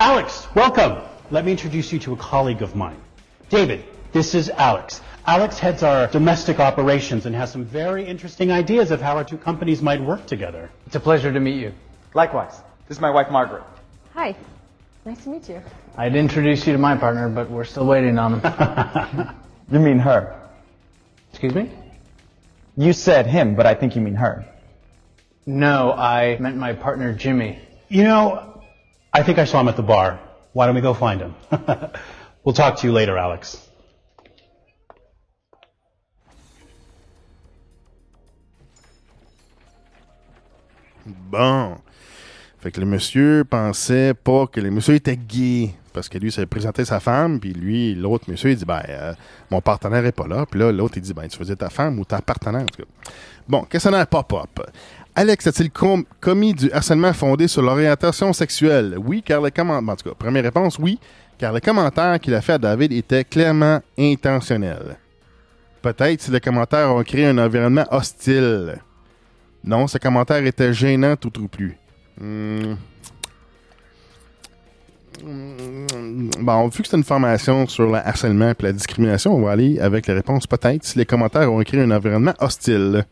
[0.00, 1.04] Alex, welcome.
[1.30, 3.00] Let me introduce you to a colleague of mine.
[3.48, 5.00] David, this is Alex.
[5.24, 9.38] Alex heads our domestic operations and has some very interesting ideas of how our two
[9.38, 10.68] companies might work together.
[10.84, 11.72] It's a pleasure to meet you.
[12.12, 12.60] Likewise.
[12.88, 13.62] This is my wife, Margaret.
[14.12, 14.34] Hi.
[15.04, 15.62] Nice to meet you.
[15.96, 19.28] I'd introduce you to my partner, but we're still waiting on him.
[19.70, 20.40] You mean her?
[21.30, 21.70] Excuse me?
[22.76, 24.44] You said him, but I think you mean her.
[25.46, 27.58] No, I meant my partner, Jimmy.
[27.88, 28.60] You know,
[29.12, 30.18] I think I saw him at the bar.
[30.54, 31.36] Why don't we go find him?
[32.44, 33.62] we'll talk to you later, Alex.
[41.06, 41.78] Bon.
[42.58, 45.74] Fait que le monsieur pensait pas que le monsieur était gay.
[45.92, 49.14] Parce que lui, ça présentait sa femme, puis lui, l'autre monsieur, il dit, ben, euh,
[49.50, 50.44] mon partenaire est pas là.
[50.44, 52.82] Puis là, l'autre, il dit, ben, tu faisais ta femme ou ta partenaire, en tout
[52.82, 52.88] cas.
[53.48, 54.60] Bon, questionnaire pop-up.
[55.18, 58.96] Alex a-t-il com- commis du harcèlement fondé sur l'orientation sexuelle?
[59.02, 59.88] Oui, car les commentaires.
[59.88, 60.98] En tout cas, première réponse, oui,
[61.38, 64.98] car les commentaires qu'il a fait à David étaient clairement intentionnels.
[65.80, 68.76] Peut-être si les commentaires ont créé un environnement hostile.
[69.64, 71.78] Non, ces commentaires étaient gênants tout ou plus.
[72.20, 72.74] Hmm.
[76.40, 79.80] Bon, vu que c'est une formation sur le harcèlement et la discrimination, on va aller
[79.80, 83.06] avec la réponse peut-être si les commentaires ont créé un environnement hostile.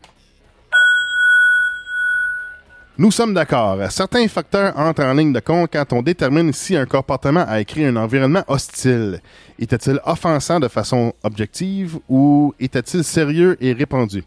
[2.97, 3.77] Nous sommes d'accord.
[3.91, 7.87] Certains facteurs entrent en ligne de compte quand on détermine si un comportement a créé
[7.87, 9.19] un environnement hostile.
[9.59, 14.23] Était-il offensant de façon objective ou était-il sérieux et répandu?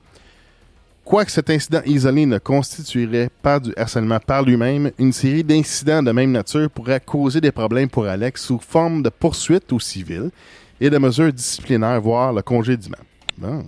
[1.02, 6.12] Quoique cet incident isolé ne constituerait pas du harcèlement par lui-même, une série d'incidents de
[6.12, 10.30] même nature pourrait causer des problèmes pour Alex sous forme de poursuites au civil
[10.78, 12.98] et de mesures disciplinaires, voire le congédiement.
[13.38, 13.64] Bon.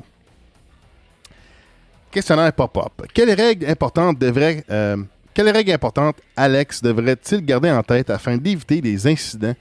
[2.11, 3.07] Questionnaire pop-up.
[3.15, 4.97] Quelles règles importantes devrait, euh,
[5.33, 9.55] quelles Quelle règle importante Alex devrait-il garder en tête afin d'éviter des incidents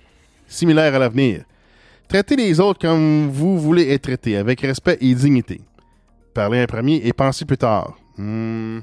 [0.48, 1.44] similaires à l'avenir?
[2.08, 5.62] Traitez les autres comme vous voulez être traité, avec respect et dignité.
[6.34, 7.96] Parlez un premier et pensez plus tard.
[8.18, 8.80] Hmm.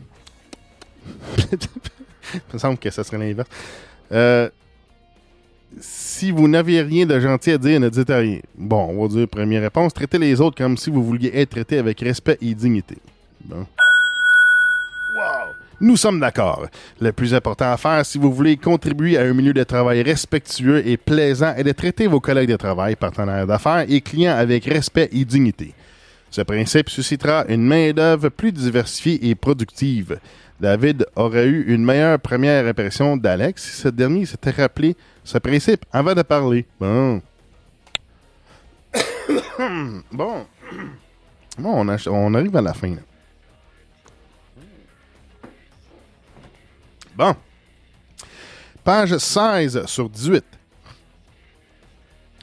[2.35, 3.49] Il me semble que ça serait l'inverse.
[4.13, 4.49] Euh,
[5.81, 8.39] si vous n'aviez rien de gentil à dire, ne dites rien.
[8.57, 9.93] Bon, on va dire première réponse.
[9.93, 12.97] Traitez les autres comme si vous vouliez être traité avec respect et dignité.
[15.79, 16.67] Nous sommes d'accord.
[17.01, 20.87] Le plus important à faire si vous voulez contribuer à un milieu de travail respectueux
[20.87, 25.11] et plaisant est de traiter vos collègues de travail, partenaires d'affaires et clients avec respect
[25.13, 25.75] et dignité.
[26.31, 30.19] Ce principe suscitera une main-d'œuvre plus diversifiée et productive.
[30.61, 35.85] David aurait eu une meilleure première impression d'Alex si ce dernier s'était rappelé ce principe
[35.93, 36.67] avant de parler.
[36.81, 37.21] Bon.
[40.13, 40.47] bon.
[41.59, 42.91] Bon, on, on arrive à la fin.
[42.91, 43.01] là.
[47.17, 47.35] Bon.
[48.85, 50.45] Page 16 sur 18.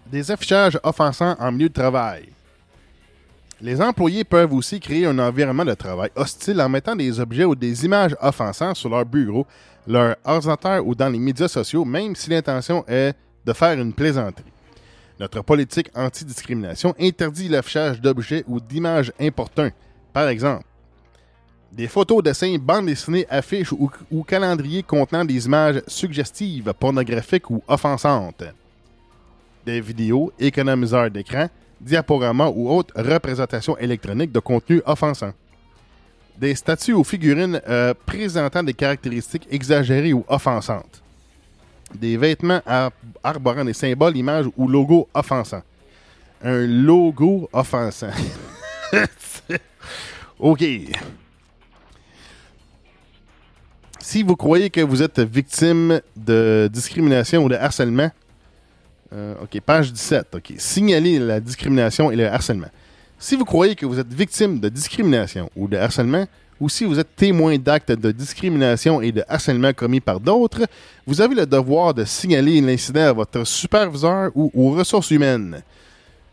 [0.07, 2.29] Des affichages offensants en milieu de travail.
[3.61, 7.53] Les employés peuvent aussi créer un environnement de travail hostile en mettant des objets ou
[7.53, 9.45] des images offensants sur leur bureau,
[9.85, 13.13] leur ordinateur ou dans les médias sociaux, même si l'intention est
[13.45, 14.51] de faire une plaisanterie.
[15.19, 19.71] Notre politique antidiscrimination interdit l'affichage d'objets ou d'images importuns.
[20.11, 20.65] Par exemple,
[21.75, 28.43] des photos, dessins, bandes dessinées, affiches ou, calendriers contenant des images suggestives, pornographiques ou offensantes.
[29.65, 31.49] Des vidéos, économiseurs d'écran,
[31.81, 35.33] diaporamas ou autres représentations électroniques de contenu offensant.
[36.37, 41.01] Des statues ou figurines euh, présentant des caractéristiques exagérées ou offensantes.
[41.95, 42.91] Des vêtements ar-
[43.23, 45.63] arborant des symboles, images ou logos offensants.
[46.43, 48.11] Un logo offensant.
[50.39, 50.63] OK.
[54.03, 58.11] Si vous croyez que vous êtes victime de discrimination ou de harcèlement,
[59.13, 60.27] euh, OK, page 17.
[60.35, 60.53] OK.
[60.57, 62.67] Signalez la discrimination et le harcèlement.
[63.17, 66.25] Si vous croyez que vous êtes victime de discrimination ou de harcèlement,
[66.59, 70.67] ou si vous êtes témoin d'actes de discrimination et de harcèlement commis par d'autres,
[71.07, 75.63] vous avez le devoir de signaler l'incident à votre superviseur ou aux ressources humaines.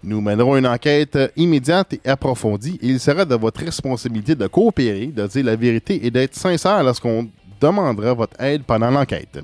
[0.02, 5.06] Nous mènerons une enquête immédiate et approfondie et il sera de votre responsabilité de coopérer,
[5.06, 7.28] de dire la vérité et d'être sincère lorsqu'on
[7.60, 9.38] demandera votre aide pendant l'enquête.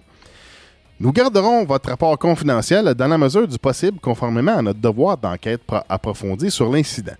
[0.98, 5.62] Nous garderons votre rapport confidentiel dans la mesure du possible conformément à notre devoir d'enquête
[5.62, 7.12] pro- approfondie sur l'incident.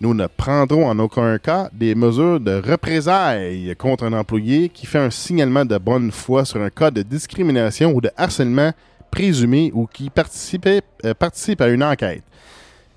[0.00, 4.98] Nous ne prendrons en aucun cas des mesures de représailles contre un employé qui fait
[4.98, 8.72] un signalement de bonne foi sur un cas de discrimination ou de harcèlement
[9.10, 12.24] présumé ou qui participait- euh, participe à une enquête.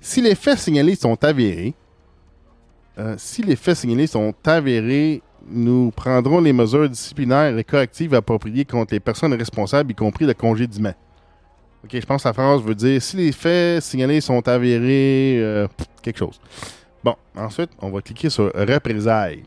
[0.00, 1.74] Si les faits signalés sont avérés,
[2.98, 8.64] euh, si les faits signalés sont avérés, nous prendrons les mesures disciplinaires et correctives appropriées
[8.64, 10.94] contre les personnes responsables, y compris le congédiement.
[11.84, 15.68] Ok, je pense que la phrase veut dire si les faits signalés sont avérés, euh,
[16.02, 16.40] quelque chose.
[17.04, 19.44] Bon, ensuite, on va cliquer sur représailles.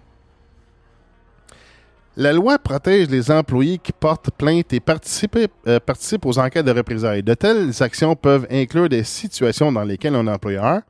[2.15, 6.71] La loi protège les employés qui portent plainte et participent, euh, participent aux enquêtes de
[6.71, 7.23] représailles.
[7.23, 10.81] De telles actions peuvent inclure des situations dans lesquelles un employeur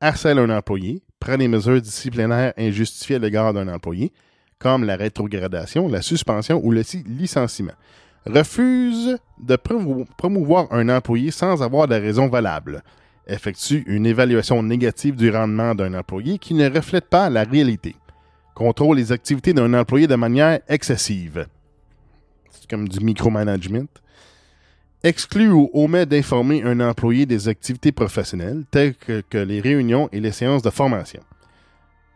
[0.00, 4.12] harcèle un employé, prend des mesures disciplinaires injustifiées à l'égard d'un employé,
[4.60, 7.72] comme la rétrogradation, la suspension ou le licenciement.
[8.26, 12.82] Refuse de promou- promouvoir un employé sans avoir de raison valable.
[13.26, 17.96] Effectue une évaluation négative du rendement d'un employé qui ne reflète pas la réalité.
[18.54, 21.46] Contrôle les activités d'un employé de manière excessive.
[22.50, 23.86] C'est comme du micromanagement.
[25.02, 30.20] Exclut ou omet d'informer un employé des activités professionnelles telles que, que les réunions et
[30.20, 31.22] les séances de formation.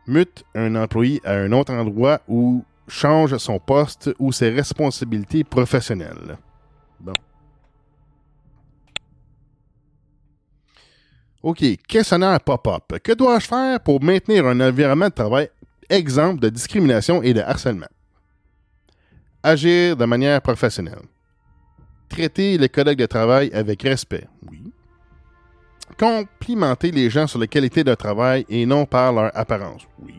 [0.06, 6.36] Mute un employé à un autre endroit ou change son poste ou ses responsabilités professionnelles.
[7.00, 7.12] Bon.
[11.42, 12.98] OK, questionnaire pop-up.
[13.02, 15.48] Que dois-je faire pour maintenir un environnement de travail
[15.88, 17.88] exempt de discrimination et de harcèlement?
[19.42, 21.02] Agir de manière professionnelle.
[22.08, 24.26] Traiter les collègues de travail avec respect.
[24.50, 24.63] Oui.
[25.98, 29.82] Complimenter les gens sur la qualité de travail et non par leur apparence.
[30.02, 30.14] Oui.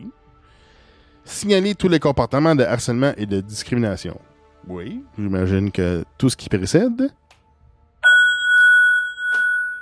[1.24, 4.18] Signaler tous les comportements de harcèlement et de discrimination.
[4.66, 5.02] Oui.
[5.18, 7.10] J'imagine que tout ce qui précède.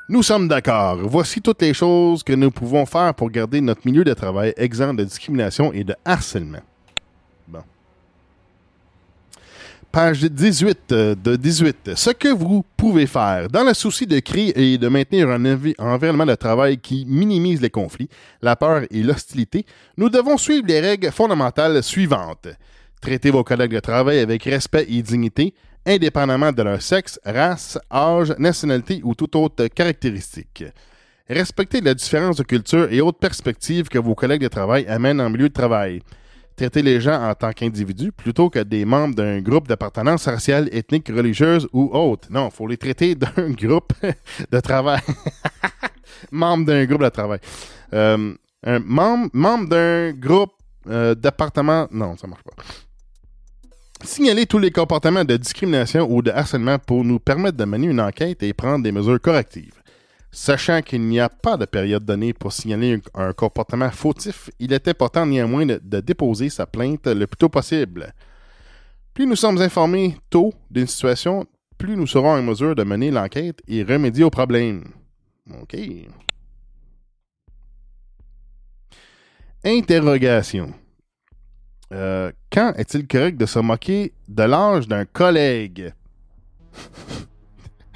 [0.06, 0.98] Nous sommes d'accord.
[1.02, 4.92] Voici toutes les choses que nous pouvons faire pour garder notre milieu de travail exempt
[4.92, 6.60] de discrimination et de harcèlement.
[7.48, 7.62] Bon.
[9.94, 11.92] Page 18 euh, de 18.
[11.94, 15.76] Ce que vous pouvez faire dans le souci de créer et de maintenir un envi-
[15.78, 18.08] environnement de travail qui minimise les conflits,
[18.42, 19.64] la peur et l'hostilité,
[19.96, 22.48] nous devons suivre les règles fondamentales suivantes.
[23.00, 25.54] Traitez vos collègues de travail avec respect et dignité,
[25.86, 30.64] indépendamment de leur sexe, race, âge, nationalité ou toute autre caractéristique.
[31.28, 35.30] Respectez la différence de culture et autres perspectives que vos collègues de travail amènent en
[35.30, 36.02] milieu de travail.
[36.56, 41.08] Traitez les gens en tant qu'individus plutôt que des membres d'un groupe d'appartenance raciale, ethnique,
[41.08, 42.28] religieuse ou autre.
[42.30, 43.92] Non, il faut les traiter d'un groupe
[44.50, 45.00] de travail.
[46.30, 47.40] membre d'un groupe de travail.
[47.92, 50.52] Euh, un membre, membre d'un groupe
[50.88, 51.88] euh, d'appartement.
[51.90, 52.62] Non, ça marche pas.
[54.04, 58.00] Signaler tous les comportements de discrimination ou de harcèlement pour nous permettre de mener une
[58.00, 59.74] enquête et prendre des mesures correctives.
[60.36, 64.88] Sachant qu'il n'y a pas de période donnée pour signaler un, comportement fautif, il est
[64.88, 68.12] important néanmoins de, de déposer sa plainte le plus tôt possible.
[69.14, 71.46] Plus nous sommes informés tôt d'une situation,
[71.78, 74.82] plus nous serons en mesure de mener l'enquête et remédier au problème.
[75.62, 75.76] OK.
[79.64, 80.74] Interrogation.
[81.92, 85.94] Euh, quand est-il correct de se moquer de l'âge d'un collègue?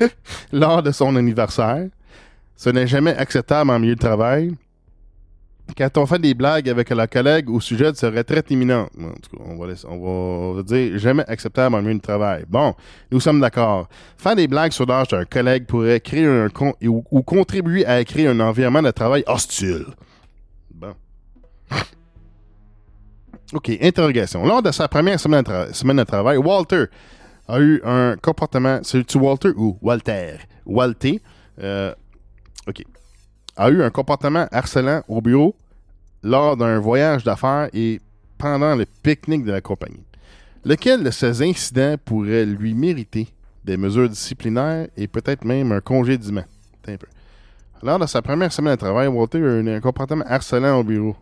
[0.52, 1.88] Lors de son anniversaire?
[2.58, 4.52] Ce n'est jamais acceptable en milieu de travail.
[5.76, 8.90] Quand on fait des blagues avec la collègue au sujet de sa retraite imminente,
[9.38, 9.56] en
[9.88, 12.44] on va, dire jamais acceptable en milieu de travail.
[12.48, 12.74] Bon,
[13.12, 13.88] nous sommes d'accord.
[14.16, 16.48] Faire des blagues sur l'âge d'un collègue pourrait créer un
[16.82, 19.86] ou, contribuer à créer un environnement de travail hostile.
[20.74, 20.94] Bon.
[23.52, 24.44] OK, interrogation.
[24.44, 26.86] Lors de sa première semaine de, semaine de travail, Walter
[27.46, 28.80] a eu un comportement.
[28.82, 30.38] C'est-tu Walter ou Walter?
[30.66, 31.20] Walter.
[31.62, 31.94] euh,
[32.68, 32.84] OK.
[33.56, 35.56] A eu un comportement harcelant au bureau
[36.22, 38.00] lors d'un voyage d'affaires et
[38.36, 40.04] pendant le pique-nique de la compagnie.
[40.64, 43.28] Lequel de ces incidents pourrait lui mériter
[43.64, 46.44] des mesures disciplinaires et peut-être même un congédiement?
[46.86, 47.06] Un peu.
[47.82, 51.16] Lors de sa première semaine de travail, Walter a eu un comportement harcelant au bureau.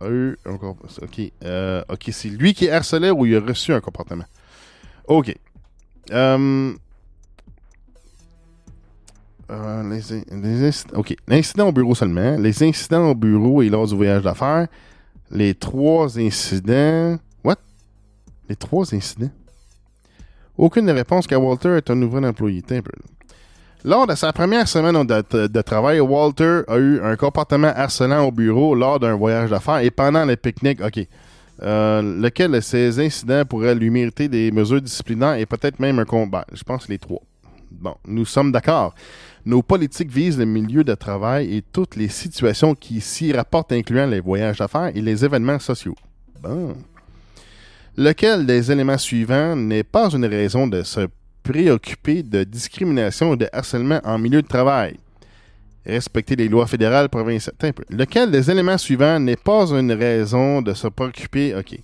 [0.00, 1.32] A eu un OK.
[1.44, 4.24] Euh, OK, c'est lui qui harcelait ou il a reçu un comportement?
[5.06, 5.34] OK.
[6.12, 6.72] Euh,
[9.50, 10.00] euh,
[10.94, 11.16] OK.
[11.26, 12.36] L'incident au bureau seulement.
[12.38, 14.68] Les incidents au bureau et lors du voyage d'affaires.
[15.30, 17.18] Les trois incidents.
[17.44, 17.56] What?
[18.48, 19.30] Les trois incidents?
[20.56, 22.62] Aucune réponse car Walter est un nouvel employé.
[22.70, 22.92] Un peu.
[23.82, 28.30] Lors de sa première semaine de, de travail, Walter a eu un comportement harcelant au
[28.30, 30.82] bureau lors d'un voyage d'affaires et pendant le pique-nique.
[30.82, 31.06] OK.
[31.62, 36.04] Euh, lequel de ces incidents pourrait lui mériter des mesures disciplinaires et peut-être même un
[36.04, 36.44] combat?
[36.52, 37.20] Je pense les trois.
[37.70, 38.94] Bon, nous sommes d'accord.
[39.46, 44.06] Nos politiques visent le milieu de travail et toutes les situations qui s'y rapportent, incluant
[44.06, 45.94] les voyages d'affaires et les événements sociaux.
[46.42, 46.76] Bon.
[47.96, 51.08] Lequel des éléments suivants n'est pas une raison de se
[51.42, 54.96] préoccuper de discrimination ou de harcèlement en milieu de travail?
[55.86, 57.56] Respecter les lois fédérales, provinciales.
[57.88, 61.54] Lequel des éléments suivants n'est pas une raison de se préoccuper?
[61.54, 61.78] OK.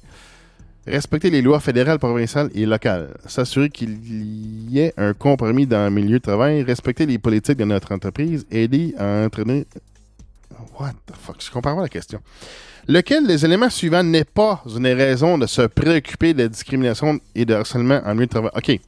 [0.86, 3.16] Respecter les lois fédérales, provinciales et locales.
[3.26, 6.62] S'assurer qu'il y ait un compromis dans le milieu de travail.
[6.62, 8.46] Respecter les politiques de notre entreprise.
[8.52, 9.66] Aider à entraîner.
[10.78, 11.42] What the fuck?
[11.42, 12.20] Je comprends pas la question.
[12.86, 17.54] Lequel des éléments suivants n'est pas une raison de se préoccuper de discrimination et de
[17.54, 18.50] harcèlement en milieu de travail?
[18.54, 18.80] OK.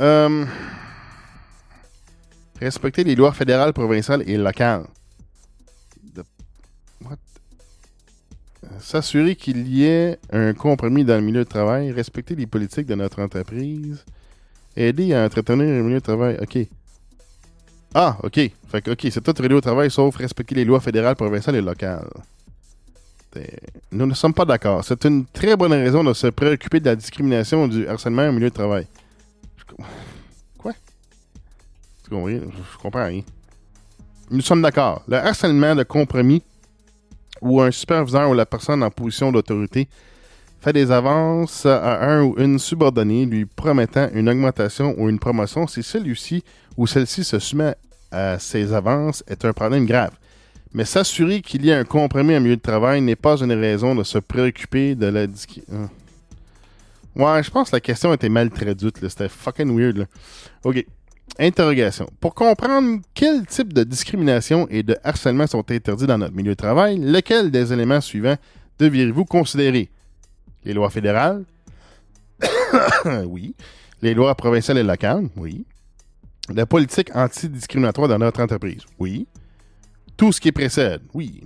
[0.00, 0.44] Euh,
[2.60, 4.86] respecter les lois fédérales, provinciales et locales.
[8.80, 11.92] S'assurer qu'il y ait un compromis dans le milieu de travail.
[11.92, 14.04] Respecter les politiques de notre entreprise.
[14.76, 16.38] Aider à entretenir le milieu de travail.
[16.40, 16.58] OK.
[17.94, 18.38] Ah, OK.
[18.68, 21.60] Fait que, OK, c'est tout relié au travail sauf respecter les lois fédérales, provinciales et
[21.60, 22.08] locales.
[23.92, 24.84] Nous ne sommes pas d'accord.
[24.84, 28.50] C'est une très bonne raison de se préoccuper de la discrimination du harcèlement au milieu
[28.50, 28.86] de travail.
[30.58, 30.72] Quoi?
[32.02, 32.28] Tu comprends?
[32.28, 33.22] Je comprends rien.
[34.30, 35.02] Nous sommes d'accord.
[35.08, 36.42] Le harcèlement de compromis
[37.40, 39.88] où un superviseur ou la personne en position d'autorité
[40.60, 45.66] fait des avances à un ou une subordonnée lui promettant une augmentation ou une promotion
[45.66, 46.42] si celui-ci
[46.76, 47.74] ou celle-ci se soumet
[48.10, 50.12] à ces avances est un problème grave.
[50.72, 53.94] Mais s'assurer qu'il y ait un compromis en milieu de travail n'est pas une raison
[53.94, 55.90] de se préoccuper de la discrimination.
[57.16, 58.98] Ouais, je pense que la question était mal traduite.
[59.08, 60.06] C'était fucking weird.
[60.64, 60.86] OK.
[61.38, 62.08] Interrogation.
[62.20, 66.56] Pour comprendre quel type de discrimination et de harcèlement sont interdits dans notre milieu de
[66.56, 68.36] travail, lequel des éléments suivants
[68.78, 69.88] devriez-vous considérer?
[70.64, 71.44] Les lois fédérales?
[73.26, 73.54] oui.
[74.02, 75.28] Les lois provinciales et locales?
[75.36, 75.64] Oui.
[76.52, 78.82] La politique antidiscriminatoire dans notre entreprise?
[78.98, 79.26] Oui.
[80.16, 81.02] Tout ce qui précède?
[81.14, 81.44] Oui.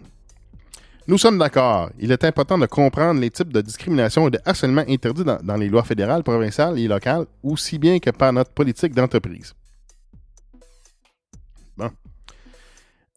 [1.09, 1.91] Nous sommes d'accord.
[1.99, 5.57] Il est important de comprendre les types de discrimination et de harcèlement interdits dans, dans
[5.57, 9.53] les lois fédérales, provinciales et locales, aussi bien que par notre politique d'entreprise.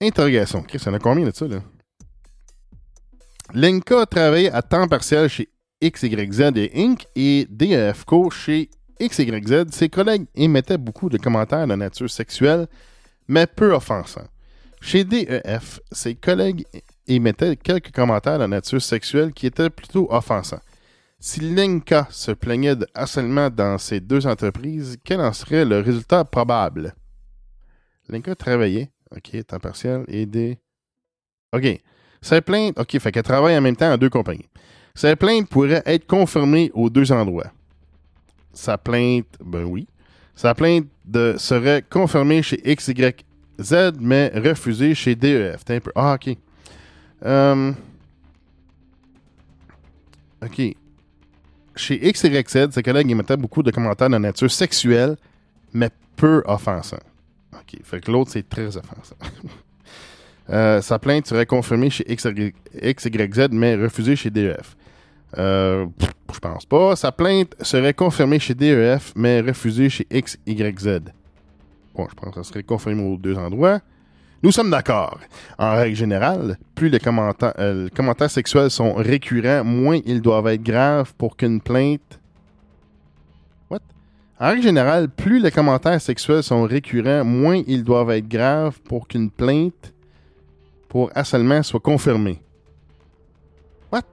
[0.01, 0.63] Interrogation.
[0.63, 1.61] Chris, il y en a combien de ça, là?
[3.53, 5.49] Lenka a à temps partiel chez
[5.83, 7.05] XYZ et Inc.
[7.15, 12.67] et DEFCO chez XYZ, ses collègues émettaient beaucoup de commentaires de nature sexuelle,
[13.27, 14.27] mais peu offensants.
[14.81, 16.65] Chez DEF, ses collègues
[17.07, 20.61] émettaient quelques commentaires de nature sexuelle qui étaient plutôt offensants.
[21.19, 26.23] Si Lenka se plaignait de harcèlement dans ces deux entreprises, quel en serait le résultat
[26.23, 26.93] probable?
[28.09, 30.57] Lenka travaillait, OK, temps partiel, et.
[31.53, 31.81] OK.
[32.21, 34.49] Sa plainte, OK, fait qu'elle travaille en même temps en deux compagnies.
[34.95, 37.51] Sa plainte pourrait être confirmée aux deux endroits.
[38.53, 39.87] Sa plainte, ben oui.
[40.35, 45.63] Sa plainte de, serait confirmée chez XYZ, mais refusée chez DEF.
[45.95, 46.37] Ah, OK.
[47.25, 47.71] Euh,
[50.43, 50.61] OK.
[51.75, 55.17] Chez XYZ, ses collègues émettaient beaucoup de commentaires de nature sexuelle,
[55.73, 56.97] mais peu offensants.
[57.67, 57.79] OK.
[57.83, 59.15] Fait que l'autre, c'est très offensant.
[60.51, 64.77] Euh, sa plainte serait confirmée chez XY XYZ, mais refusée chez DEF.
[65.39, 65.87] Euh,
[66.31, 66.95] je pense pas.
[66.95, 70.99] Sa plainte serait confirmée chez DEF, mais refusée chez XYZ.
[71.95, 73.79] Bon, je pense que ça serait confirmé aux deux endroits.
[74.43, 75.19] Nous sommes d'accord.
[75.57, 80.61] En règle générale, plus les euh, les commentaires sexuels sont récurrents, moins ils doivent être
[80.61, 82.19] graves pour qu'une plainte.
[84.37, 89.07] En règle générale, plus les commentaires sexuels sont récurrents, moins ils doivent être graves pour
[89.07, 89.93] qu'une plainte
[90.89, 92.41] pour harcèlement soit confirmée.
[93.91, 94.03] What?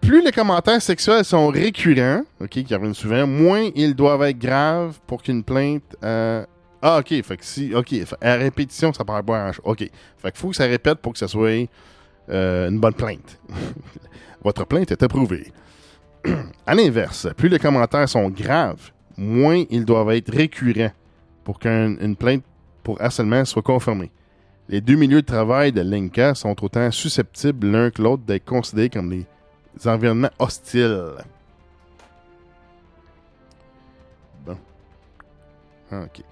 [0.00, 4.98] Plus les commentaires sexuels sont récurrents, ok, qui reviennent souvent, moins ils doivent être graves
[5.06, 5.96] pour qu'une plainte.
[6.02, 6.44] euh,
[6.80, 9.86] Ah, ok, fait que à répétition, ça paraît pas Ok,
[10.34, 11.68] faut que ça répète pour que ça soit
[12.30, 13.38] euh, une bonne plainte.
[14.42, 15.52] Votre plainte est approuvée.
[16.66, 20.92] à l'inverse, plus les commentaires sont graves, moins ils doivent être récurrents
[21.44, 22.42] pour qu'une une plainte
[22.82, 24.10] pour harcèlement soit confirmée.
[24.68, 28.88] Les deux milieux de travail de l'INCA sont autant susceptibles l'un que l'autre d'être considérés
[28.88, 31.12] comme des environnements hostiles.
[34.46, 34.56] Bon.
[35.90, 36.22] Ah, OK.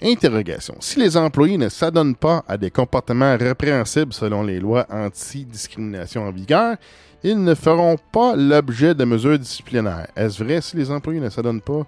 [0.00, 0.74] Interrogation.
[0.80, 6.32] Si les employés ne s'adonnent pas à des comportements répréhensibles selon les lois anti-discrimination en
[6.32, 6.76] vigueur,
[7.22, 10.08] ils ne feront pas l'objet de mesures disciplinaires.
[10.16, 11.86] Est-ce vrai si les employés ne s'adonnent pas?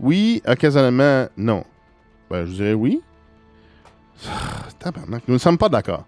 [0.00, 1.64] Oui, occasionnellement, non.
[2.30, 3.00] Ben, je dirais oui.
[4.78, 6.04] Tabarnak, nous ne sommes pas d'accord.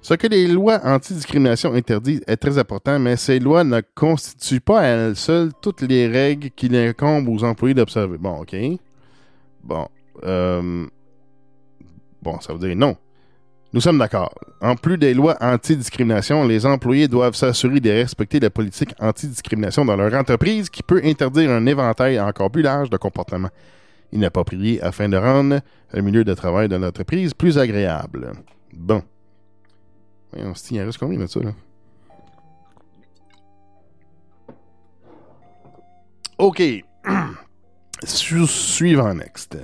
[0.00, 4.80] Ce que les lois antidiscrimination interdisent est très important, mais ces lois ne constituent pas
[4.80, 8.18] à elles seules toutes les règles qu'il incombe aux employés d'observer.
[8.18, 8.56] Bon, OK.
[9.62, 9.86] Bon.
[10.24, 10.86] euh,
[12.20, 12.96] Bon, ça veut dire non.
[13.74, 14.34] Nous sommes d'accord.
[14.60, 19.96] En plus des lois antidiscrimination, les employés doivent s'assurer de respecter la politique antidiscrimination dans
[19.96, 23.48] leur entreprise qui peut interdire un éventail encore plus large de comportements
[24.12, 25.60] inappropriés afin de rendre
[25.92, 28.32] le milieu de travail de l'entreprise plus agréable.
[28.74, 29.02] Bon.
[30.32, 31.52] Voyons, c'ti, il en reste combien de ça, là?
[36.38, 36.62] OK.
[38.04, 39.56] Su- Suivant next.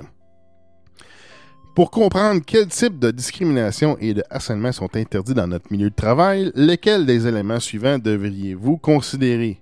[1.78, 5.94] Pour comprendre quel type de discrimination et de harcèlement sont interdits dans notre milieu de
[5.94, 9.60] travail, lesquels des éléments suivants devriez-vous considérer?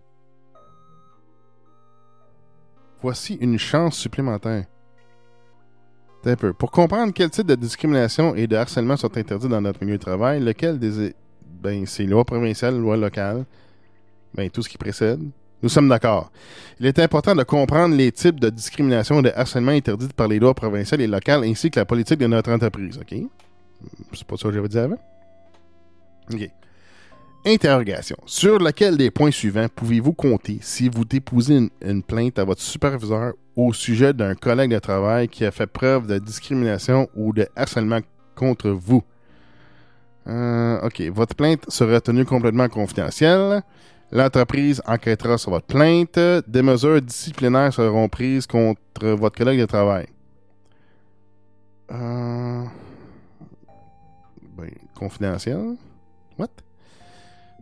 [3.02, 4.64] Voici une chance supplémentaire.
[6.24, 6.52] Un.
[6.54, 10.02] Pour comprendre quel type de discrimination et de harcèlement sont interdits dans notre milieu de
[10.02, 11.14] travail, lequel des.
[11.60, 13.44] Ben, c'est loi provinciale, loi locale,
[14.32, 15.20] ben, tout ce qui précède?
[15.62, 16.30] Nous sommes d'accord.
[16.78, 20.38] Il est important de comprendre les types de discrimination et de harcèlement interdits par les
[20.38, 23.18] lois provinciales et locales ainsi que la politique de notre entreprise, OK?
[24.12, 24.98] C'est pas ça que j'avais dit avant?
[26.32, 26.50] OK.
[27.46, 28.16] Interrogation.
[28.26, 33.34] Sur lequel des points suivants pouvez-vous compter si vous déposez une, plainte à votre superviseur
[33.54, 38.00] au sujet d'un collègue de travail qui a fait preuve de discrimination ou de harcèlement
[38.34, 39.02] contre vous?
[40.26, 41.00] Euh, OK.
[41.02, 43.62] Votre plainte sera tenue complètement confidentielle.
[44.12, 46.18] L'entreprise enquêtera sur votre plainte.
[46.46, 50.07] Des mesures disciplinaires seront prises contre votre collègue de travail.
[51.90, 52.64] Euh...
[54.57, 55.76] Ben, confidentiel?
[56.38, 56.48] What?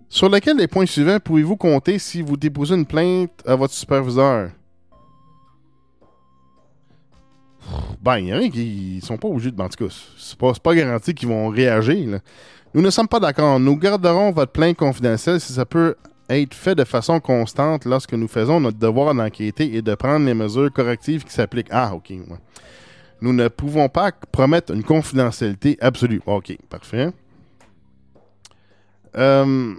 [0.09, 4.51] Sur lequel des points suivants pouvez-vous compter si vous déposez une plainte à votre superviseur?
[8.01, 9.61] Ben, il y en a qui sont pas obligés de.
[9.61, 9.69] En
[10.19, 12.11] c'est pas, pas garanti qu'ils vont réagir.
[12.11, 12.19] là.
[12.75, 13.59] Nous ne sommes pas d'accord.
[13.59, 15.97] Nous garderons votre plainte confidentielle si ça peut
[16.29, 20.35] être fait de façon constante lorsque nous faisons notre devoir d'enquêter et de prendre les
[20.35, 21.69] mesures correctives qui s'appliquent.
[21.71, 22.13] Ah, ok.
[23.21, 26.21] Nous ne pouvons pas promettre une confidentialité absolue.
[26.27, 27.11] Ok, parfait.
[29.17, 29.75] Euh,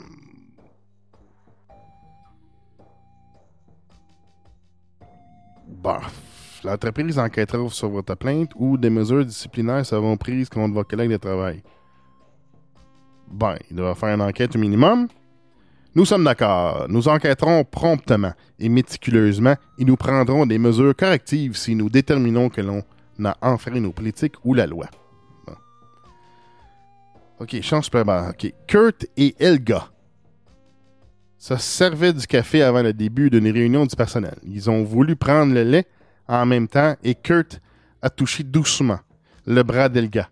[5.68, 6.02] Bah,
[6.64, 11.18] l'entreprise enquêtera sur votre plainte ou des mesures disciplinaires seront prises contre votre collègue de
[11.18, 11.62] travail.
[13.32, 15.08] Ben, il doit faire une enquête au minimum.
[15.96, 16.88] Nous sommes d'accord.
[16.90, 22.60] Nous enquêterons promptement et méticuleusement et nous prendrons des mesures correctives si nous déterminons que
[22.60, 22.84] l'on
[23.24, 24.88] a enfreint nos politiques ou la loi.
[27.40, 28.30] OK, change de plan.
[28.30, 28.54] OK.
[28.68, 29.90] Kurt et Elga
[31.38, 34.36] se servaient du café avant le début d'une réunion du personnel.
[34.44, 35.88] Ils ont voulu prendre le lait
[36.28, 37.62] en même temps et Kurt
[38.02, 39.00] a touché doucement
[39.46, 40.30] le bras d'Elga.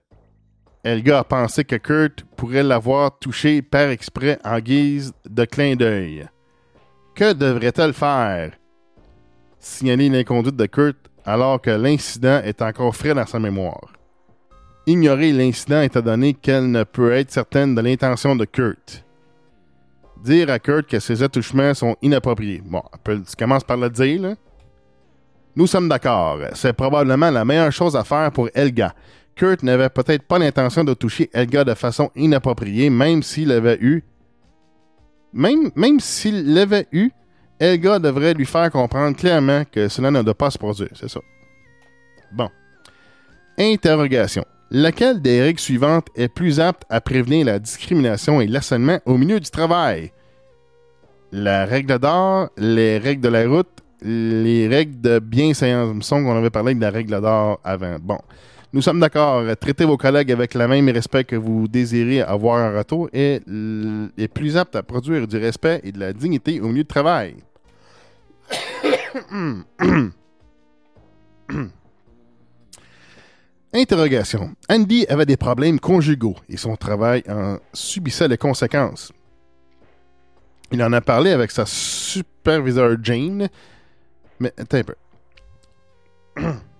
[0.84, 6.28] Elga a pensé que Kurt pourrait l'avoir touché par exprès en guise de clin d'œil.
[7.16, 8.52] Que devrait-elle faire?
[9.60, 13.94] Signaler l'inconduite de Kurt alors que l'incident est encore frais dans sa mémoire.
[14.86, 19.06] Ignorer l'incident étant donné qu'elle ne peut être certaine de l'intention de Kurt.
[20.22, 22.62] Dire à Kurt que ses attouchements sont inappropriés.
[22.66, 24.36] Bon, tu commences par le dire, là.
[25.56, 26.40] Nous sommes d'accord.
[26.56, 28.94] C'est probablement la meilleure chose à faire pour Elga.
[29.36, 34.04] Kurt n'avait peut-être pas l'intention de toucher Elga de façon inappropriée, même s'il avait eu.
[35.34, 37.12] Même, même s'il l'avait eu,
[37.60, 40.90] Elga devrait lui faire comprendre clairement que cela ne doit pas se produire.
[40.94, 41.20] C'est ça.
[42.32, 42.50] Bon.
[43.58, 44.46] Interrogation.
[44.70, 49.40] Laquelle des règles suivantes est plus apte à prévenir la discrimination et l'harcèlement au milieu
[49.40, 50.12] du travail?
[51.32, 53.70] La règle d'or, les règles de la route,
[54.02, 55.90] les règles de bienséance.
[55.92, 57.98] Il me semble qu'on avait parlé de la règle d'or avant.
[58.02, 58.20] Bon.
[58.74, 59.46] Nous sommes d'accord.
[59.62, 63.44] Traitez vos collègues avec le même respect que vous désirez avoir en retour est,
[64.18, 67.36] est plus apte à produire du respect et de la dignité au milieu de travail.
[73.76, 74.56] Interrogation.
[74.70, 79.12] Andy avait des problèmes conjugaux et son travail en subissait les conséquences.
[80.72, 83.50] Il en a parlé avec sa superviseur Jane,
[84.40, 84.96] mais attends un peu.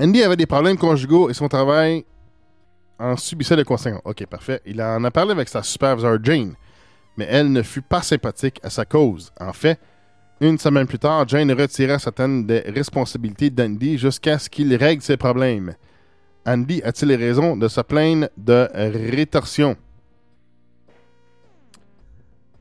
[0.00, 2.04] Andy avait des problèmes conjugaux et son travail
[2.98, 4.02] en subissait les conséquences.
[4.04, 4.60] Ok, parfait.
[4.64, 6.54] Il en a parlé avec sa superviseur Jane,
[7.16, 9.32] mais elle ne fut pas sympathique à sa cause.
[9.38, 9.78] En fait,
[10.40, 15.16] une semaine plus tard, Jane retira certaines des responsabilités d'Andy jusqu'à ce qu'il règle ses
[15.16, 15.74] problèmes.
[16.46, 19.76] Andy a-t-il raison de se plaindre de rétorsion?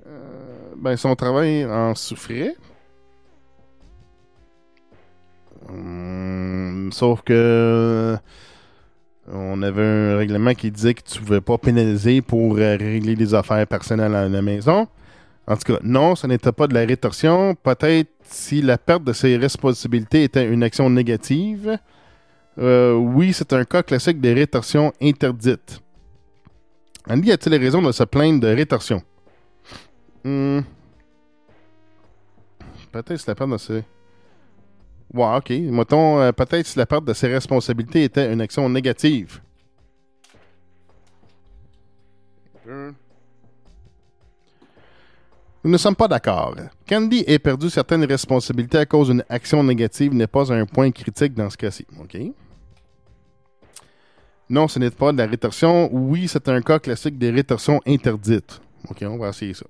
[0.06, 2.56] Euh, ben, son travail en souffrait.
[5.70, 8.18] Hum, sauf que
[9.32, 13.16] on avait un règlement qui disait que tu ne pouvais pas pénaliser pour euh, régler
[13.16, 14.88] des affaires personnelles à la maison.
[15.48, 17.56] En tout cas, non, ce n'était pas de la rétorsion.
[17.56, 21.78] Peut-être si la perte de ses responsabilités était une action négative.
[22.58, 25.82] Euh, oui, c'est un cas classique des rétorsions interdites.
[27.10, 29.02] Andy a-t-il raison de se plaindre de rétorsion?
[30.24, 30.60] Hmm.
[32.92, 33.84] Peut-être si la perte de ses...
[35.14, 35.50] Ouais, ok.
[35.50, 39.42] Mettons, euh, peut-être si la perte de ses responsabilités était une action négative.
[45.64, 46.56] Nous ne sommes pas d'accord.
[46.88, 51.34] Candy ait perdu certaines responsabilités à cause d'une action négative n'est pas un point critique
[51.34, 51.86] dans ce cas-ci.
[52.00, 52.18] OK?
[54.50, 55.90] Non, ce n'est pas de la rétorsion.
[55.92, 58.60] Oui, c'est un cas classique des rétorsions interdites.
[58.90, 59.66] OK, on va essayer ça.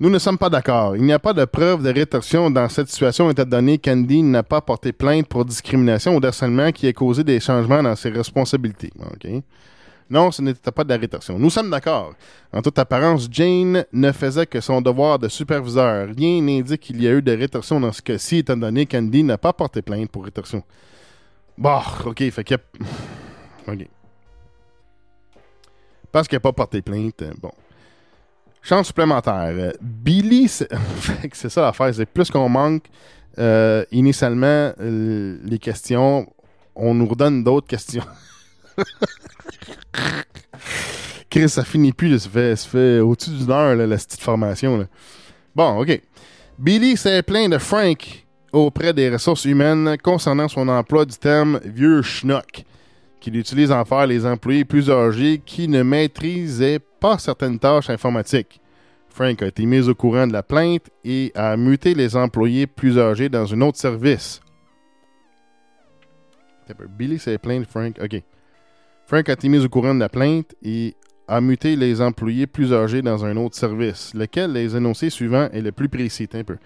[0.00, 0.96] Nous ne sommes pas d'accord.
[0.96, 4.42] Il n'y a pas de preuve de rétorsion dans cette situation étant donné qu'Andy n'a
[4.42, 8.90] pas porté plainte pour discrimination ou harcèlement qui a causé des changements dans ses responsabilités.
[8.98, 9.30] OK?
[10.10, 11.38] Non, ce n'était pas de la rétorsion.
[11.38, 12.12] Nous sommes d'accord.
[12.52, 16.08] En toute apparence, Jane ne faisait que son devoir de superviseur.
[16.14, 19.38] Rien n'indique qu'il y a eu de rétorsion dans ce cas-ci, étant donné qu'Andy n'a
[19.38, 20.62] pas porté plainte pour rétorsion.
[21.56, 23.70] Bon, ok, fait qu'il a...
[23.72, 23.88] Ok.
[26.10, 27.52] Parce qu'il n'a pas porté plainte, bon.
[28.64, 29.74] Chance supplémentaire.
[29.80, 30.48] Billy,
[31.32, 32.84] c'est ça l'affaire, c'est plus qu'on manque
[33.38, 36.26] euh, initialement euh, les questions,
[36.74, 38.04] on nous redonne d'autres questions.
[41.30, 44.88] Chris, ça finit plus, ça fait, fait au-dessus d'une heure, là, la petite formation.
[45.54, 46.00] Bon, OK.
[46.58, 52.00] Billy s'est plaint de Frank auprès des ressources humaines concernant son emploi du terme vieux
[52.00, 52.64] schnock,
[53.24, 58.60] qu'il utilise envers les employés plus âgés qui ne maîtrisaient pas certaines tâches informatiques.
[59.08, 62.98] Frank a été mis au courant de la plainte et a muté les employés plus
[62.98, 64.42] âgés dans un autre service.
[66.98, 67.98] Billy s'est plaint de Frank.
[68.02, 68.22] OK.
[69.06, 70.94] Frank a été mis au courant de la plainte et
[71.26, 75.62] a muté les employés plus âgés dans un autre service, lequel les énoncés suivants est
[75.62, 76.28] le plus précis?
[76.34, 76.58] Un peu.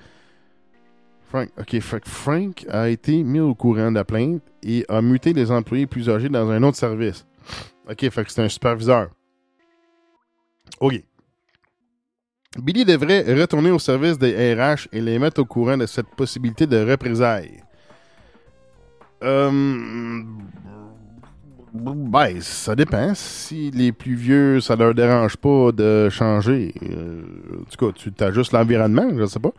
[1.29, 5.51] Frank, ok, Frank a été mis au courant de la plainte et a muté les
[5.51, 7.26] employés plus âgés dans un autre service.
[7.89, 9.11] Ok, fait c'est un superviseur.
[10.81, 11.03] Ok.
[12.59, 16.66] Billy devrait retourner au service des RH et les mettre au courant de cette possibilité
[16.66, 17.62] de représailles.
[19.22, 20.22] Euh,
[21.74, 23.12] Ben, ça dépend.
[23.14, 27.22] Si les plus vieux, ça leur dérange pas de changer, euh,
[27.61, 29.53] en tout cas, tu t'ajustes l'environnement, je sais pas.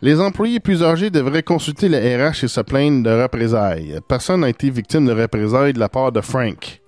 [0.00, 3.98] Les employés plus âgés devraient consulter le RH et se plaindre de représailles.
[4.06, 6.80] Personne n'a été victime de représailles de la part de Frank.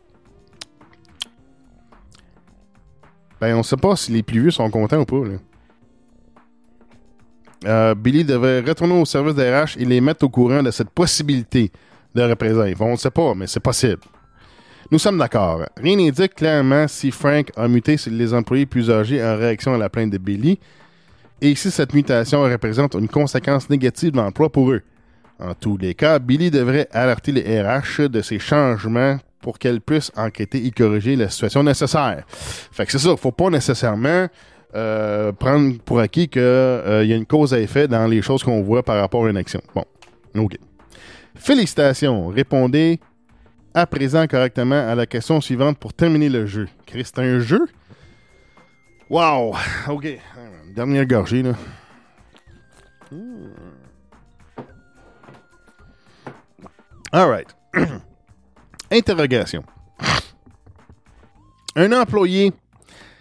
[3.41, 5.23] Ben, on sait pas si les plus vieux sont contents ou pas.
[7.67, 10.91] Euh, Billy devrait retourner au service des RH et les mettre au courant de cette
[10.91, 11.73] possibilité
[12.15, 12.77] de représailles.
[12.79, 14.03] On ne sait pas, mais c'est possible.
[14.93, 15.63] Nous sommes d'accord.
[15.77, 19.89] Rien n'indique clairement si Frank a muté les employés plus âgés en réaction à la
[19.89, 20.59] plainte de Billy
[21.41, 24.82] et si cette mutation représente une conséquence négative de l'emploi pour eux?
[25.38, 30.12] En tous les cas, Billy devrait alerter les RH de ces changements pour qu'elles puissent
[30.16, 32.24] enquêter et corriger la situation nécessaire.
[32.28, 34.28] Fait que c'est ça, faut pas nécessairement
[34.74, 38.43] euh, prendre pour acquis qu'il euh, y a une cause à effet dans les choses
[38.43, 39.62] qu'on voit par rapport à une action.
[39.74, 39.84] Bon,
[40.36, 40.59] ok.
[41.34, 43.01] Félicitations, répondez
[43.72, 46.68] à présent correctement à la question suivante pour terminer le jeu.
[46.86, 47.61] Chris, un jeu?
[49.09, 49.55] Wow!
[49.88, 50.18] OK.
[50.75, 51.53] Dernière gorgée, là.
[53.11, 53.51] Hmm.
[57.12, 57.49] All right.
[58.93, 59.64] Interrogation.
[61.75, 62.53] Un employé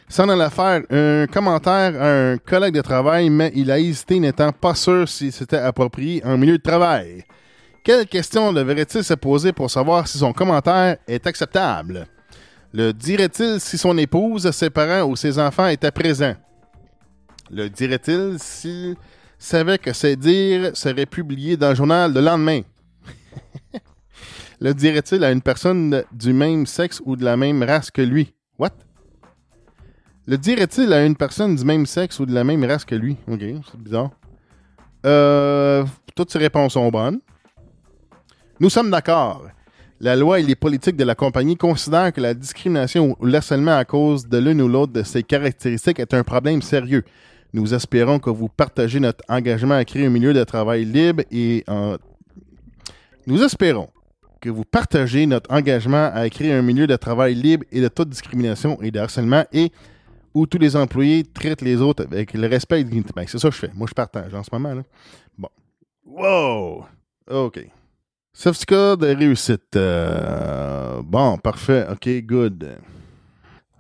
[0.07, 4.51] s'en allait faire un commentaire à un collègue de travail, mais il a hésité n'étant
[4.51, 7.23] pas sûr si c'était approprié en milieu de travail.
[7.83, 12.07] Quelle question devrait-il se poser pour savoir si son commentaire est acceptable?
[12.73, 16.35] Le dirait-il si son épouse, ses parents ou ses enfants étaient présents?
[17.51, 18.95] Le dirait-il s'il
[19.37, 22.61] savait que ses dires seraient publiés dans le journal le lendemain?
[24.59, 28.33] le dirait-il à une personne du même sexe ou de la même race que lui?
[28.57, 28.73] What?
[30.27, 33.17] Le dirait-il à une personne du même sexe ou de la même race que lui?
[33.27, 34.11] Ok, c'est bizarre.
[35.05, 35.85] Euh,
[36.15, 37.19] toutes ces réponses sont bonnes.
[38.59, 39.47] Nous sommes d'accord.
[40.01, 43.85] La loi et les politiques de la compagnie considèrent que la discrimination ou l'harcèlement à
[43.85, 47.03] cause de l'une ou l'autre de ces caractéristiques est un problème sérieux.
[47.53, 51.63] Nous espérons que vous partagez notre engagement à créer un milieu de travail libre et
[51.67, 51.97] en...
[53.25, 53.89] Nous espérons
[54.39, 58.09] que vous partagez notre engagement à créer un milieu de travail libre et de toute
[58.09, 59.71] discrimination et de harcèlement et
[60.33, 63.11] où tous les employés traitent les autres avec le respect et dignité.
[63.15, 63.71] Ben, c'est ça que je fais.
[63.73, 64.75] Moi, je partage en ce moment.
[64.75, 64.83] Là.
[65.37, 65.49] Bon.
[66.05, 66.85] Wow!
[67.29, 67.67] OK.
[68.31, 69.75] Certificat de réussite.
[69.75, 71.87] Euh, bon, parfait.
[71.91, 72.77] OK, good.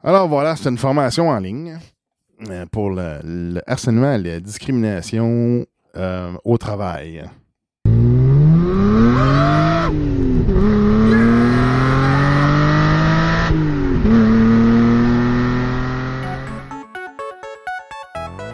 [0.03, 1.77] Alors voilà, c'est une formation en ligne
[2.71, 5.65] pour le, le harcèlement et la discrimination
[5.97, 7.23] euh, au travail.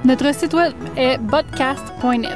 [0.06, 2.30] Notre site web est podcast.net.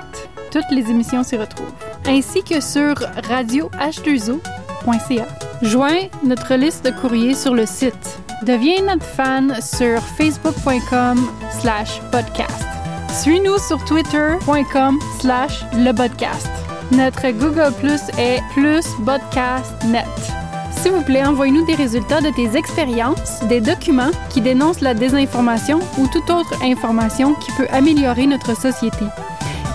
[0.51, 1.71] Toutes les émissions s'y retrouvent,
[2.05, 5.27] ainsi que sur radioh2o.ca.
[5.61, 8.19] Joins notre liste de courriers sur le site.
[8.43, 11.29] Deviens notre fan sur facebook.com
[11.59, 12.65] slash podcast.
[13.21, 16.49] Suis-nous sur twitter.com slash le podcast.
[16.91, 20.05] Notre Google Plus est plus podcast.net.
[20.71, 25.79] S'il vous plaît, envoyez-nous des résultats de tes expériences, des documents qui dénoncent la désinformation
[25.97, 29.05] ou toute autre information qui peut améliorer notre société.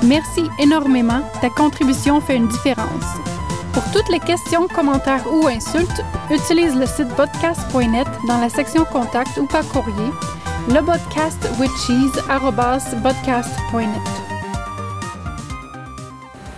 [0.05, 1.21] Merci énormément.
[1.43, 3.34] Ta contribution fait une différence.
[3.75, 6.01] Pour toutes les questions, commentaires ou insultes,
[6.31, 10.13] utilise le site podcast.net dans la section contact ou par courrier
[10.69, 11.71] le podcast with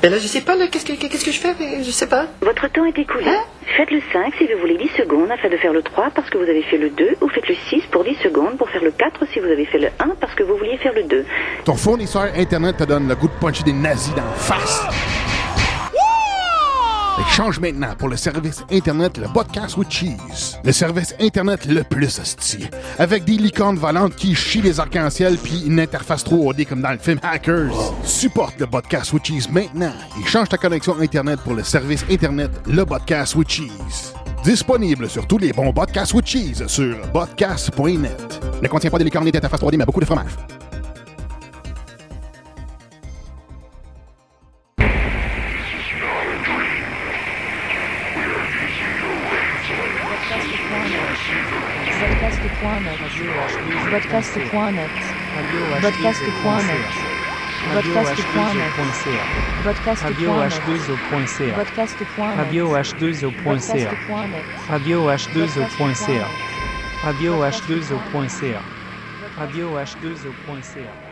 [0.02, 1.54] Et là, je sais pas, là, qu'est-ce que, je fais?
[1.82, 2.26] Je sais pas.
[2.42, 3.24] Votre temps est écoulé.
[3.78, 6.36] Faites le 5 si vous voulez 10 secondes afin de faire le 3 parce que
[6.36, 8.91] vous avez fait le 2 ou faites le 6 pour 10 secondes pour faire le
[8.91, 11.24] 4 si vous avez fait le 1 parce que vous vouliez faire le 2.
[11.64, 15.36] Ton fournisseur Internet te donne le goût de puncher des nazis dans la face.
[17.25, 20.57] Change maintenant pour le service Internet le Podcast with Cheese.
[20.64, 22.71] Le service Internet le plus hostile.
[22.99, 26.99] Avec des licornes volantes qui chient les arcs-en-ciel puis une interface 3D comme dans le
[26.99, 27.75] film Hackers.
[28.05, 32.51] Supporte le Podcast with Cheese maintenant et change ta connexion Internet pour le service Internet
[32.67, 34.14] le Podcast with Cheese.
[34.43, 38.41] Disponible sur tous les bons podcasts with cheese sur podcast.net.
[38.63, 40.30] Ne contient pas de licornes et d'interface 3D, mais beaucoup de fromage.
[53.17, 54.93] Podcast.net.
[55.80, 56.93] Podcast.net.
[57.72, 58.67] Podcast.net.
[60.05, 61.57] Radioh2o.ca.
[62.37, 63.97] Radioh2o.ca.
[64.67, 66.29] Radioh2o.ca.
[67.03, 68.64] Radioh2o.ca.
[69.37, 71.05] Radioh2o.ca.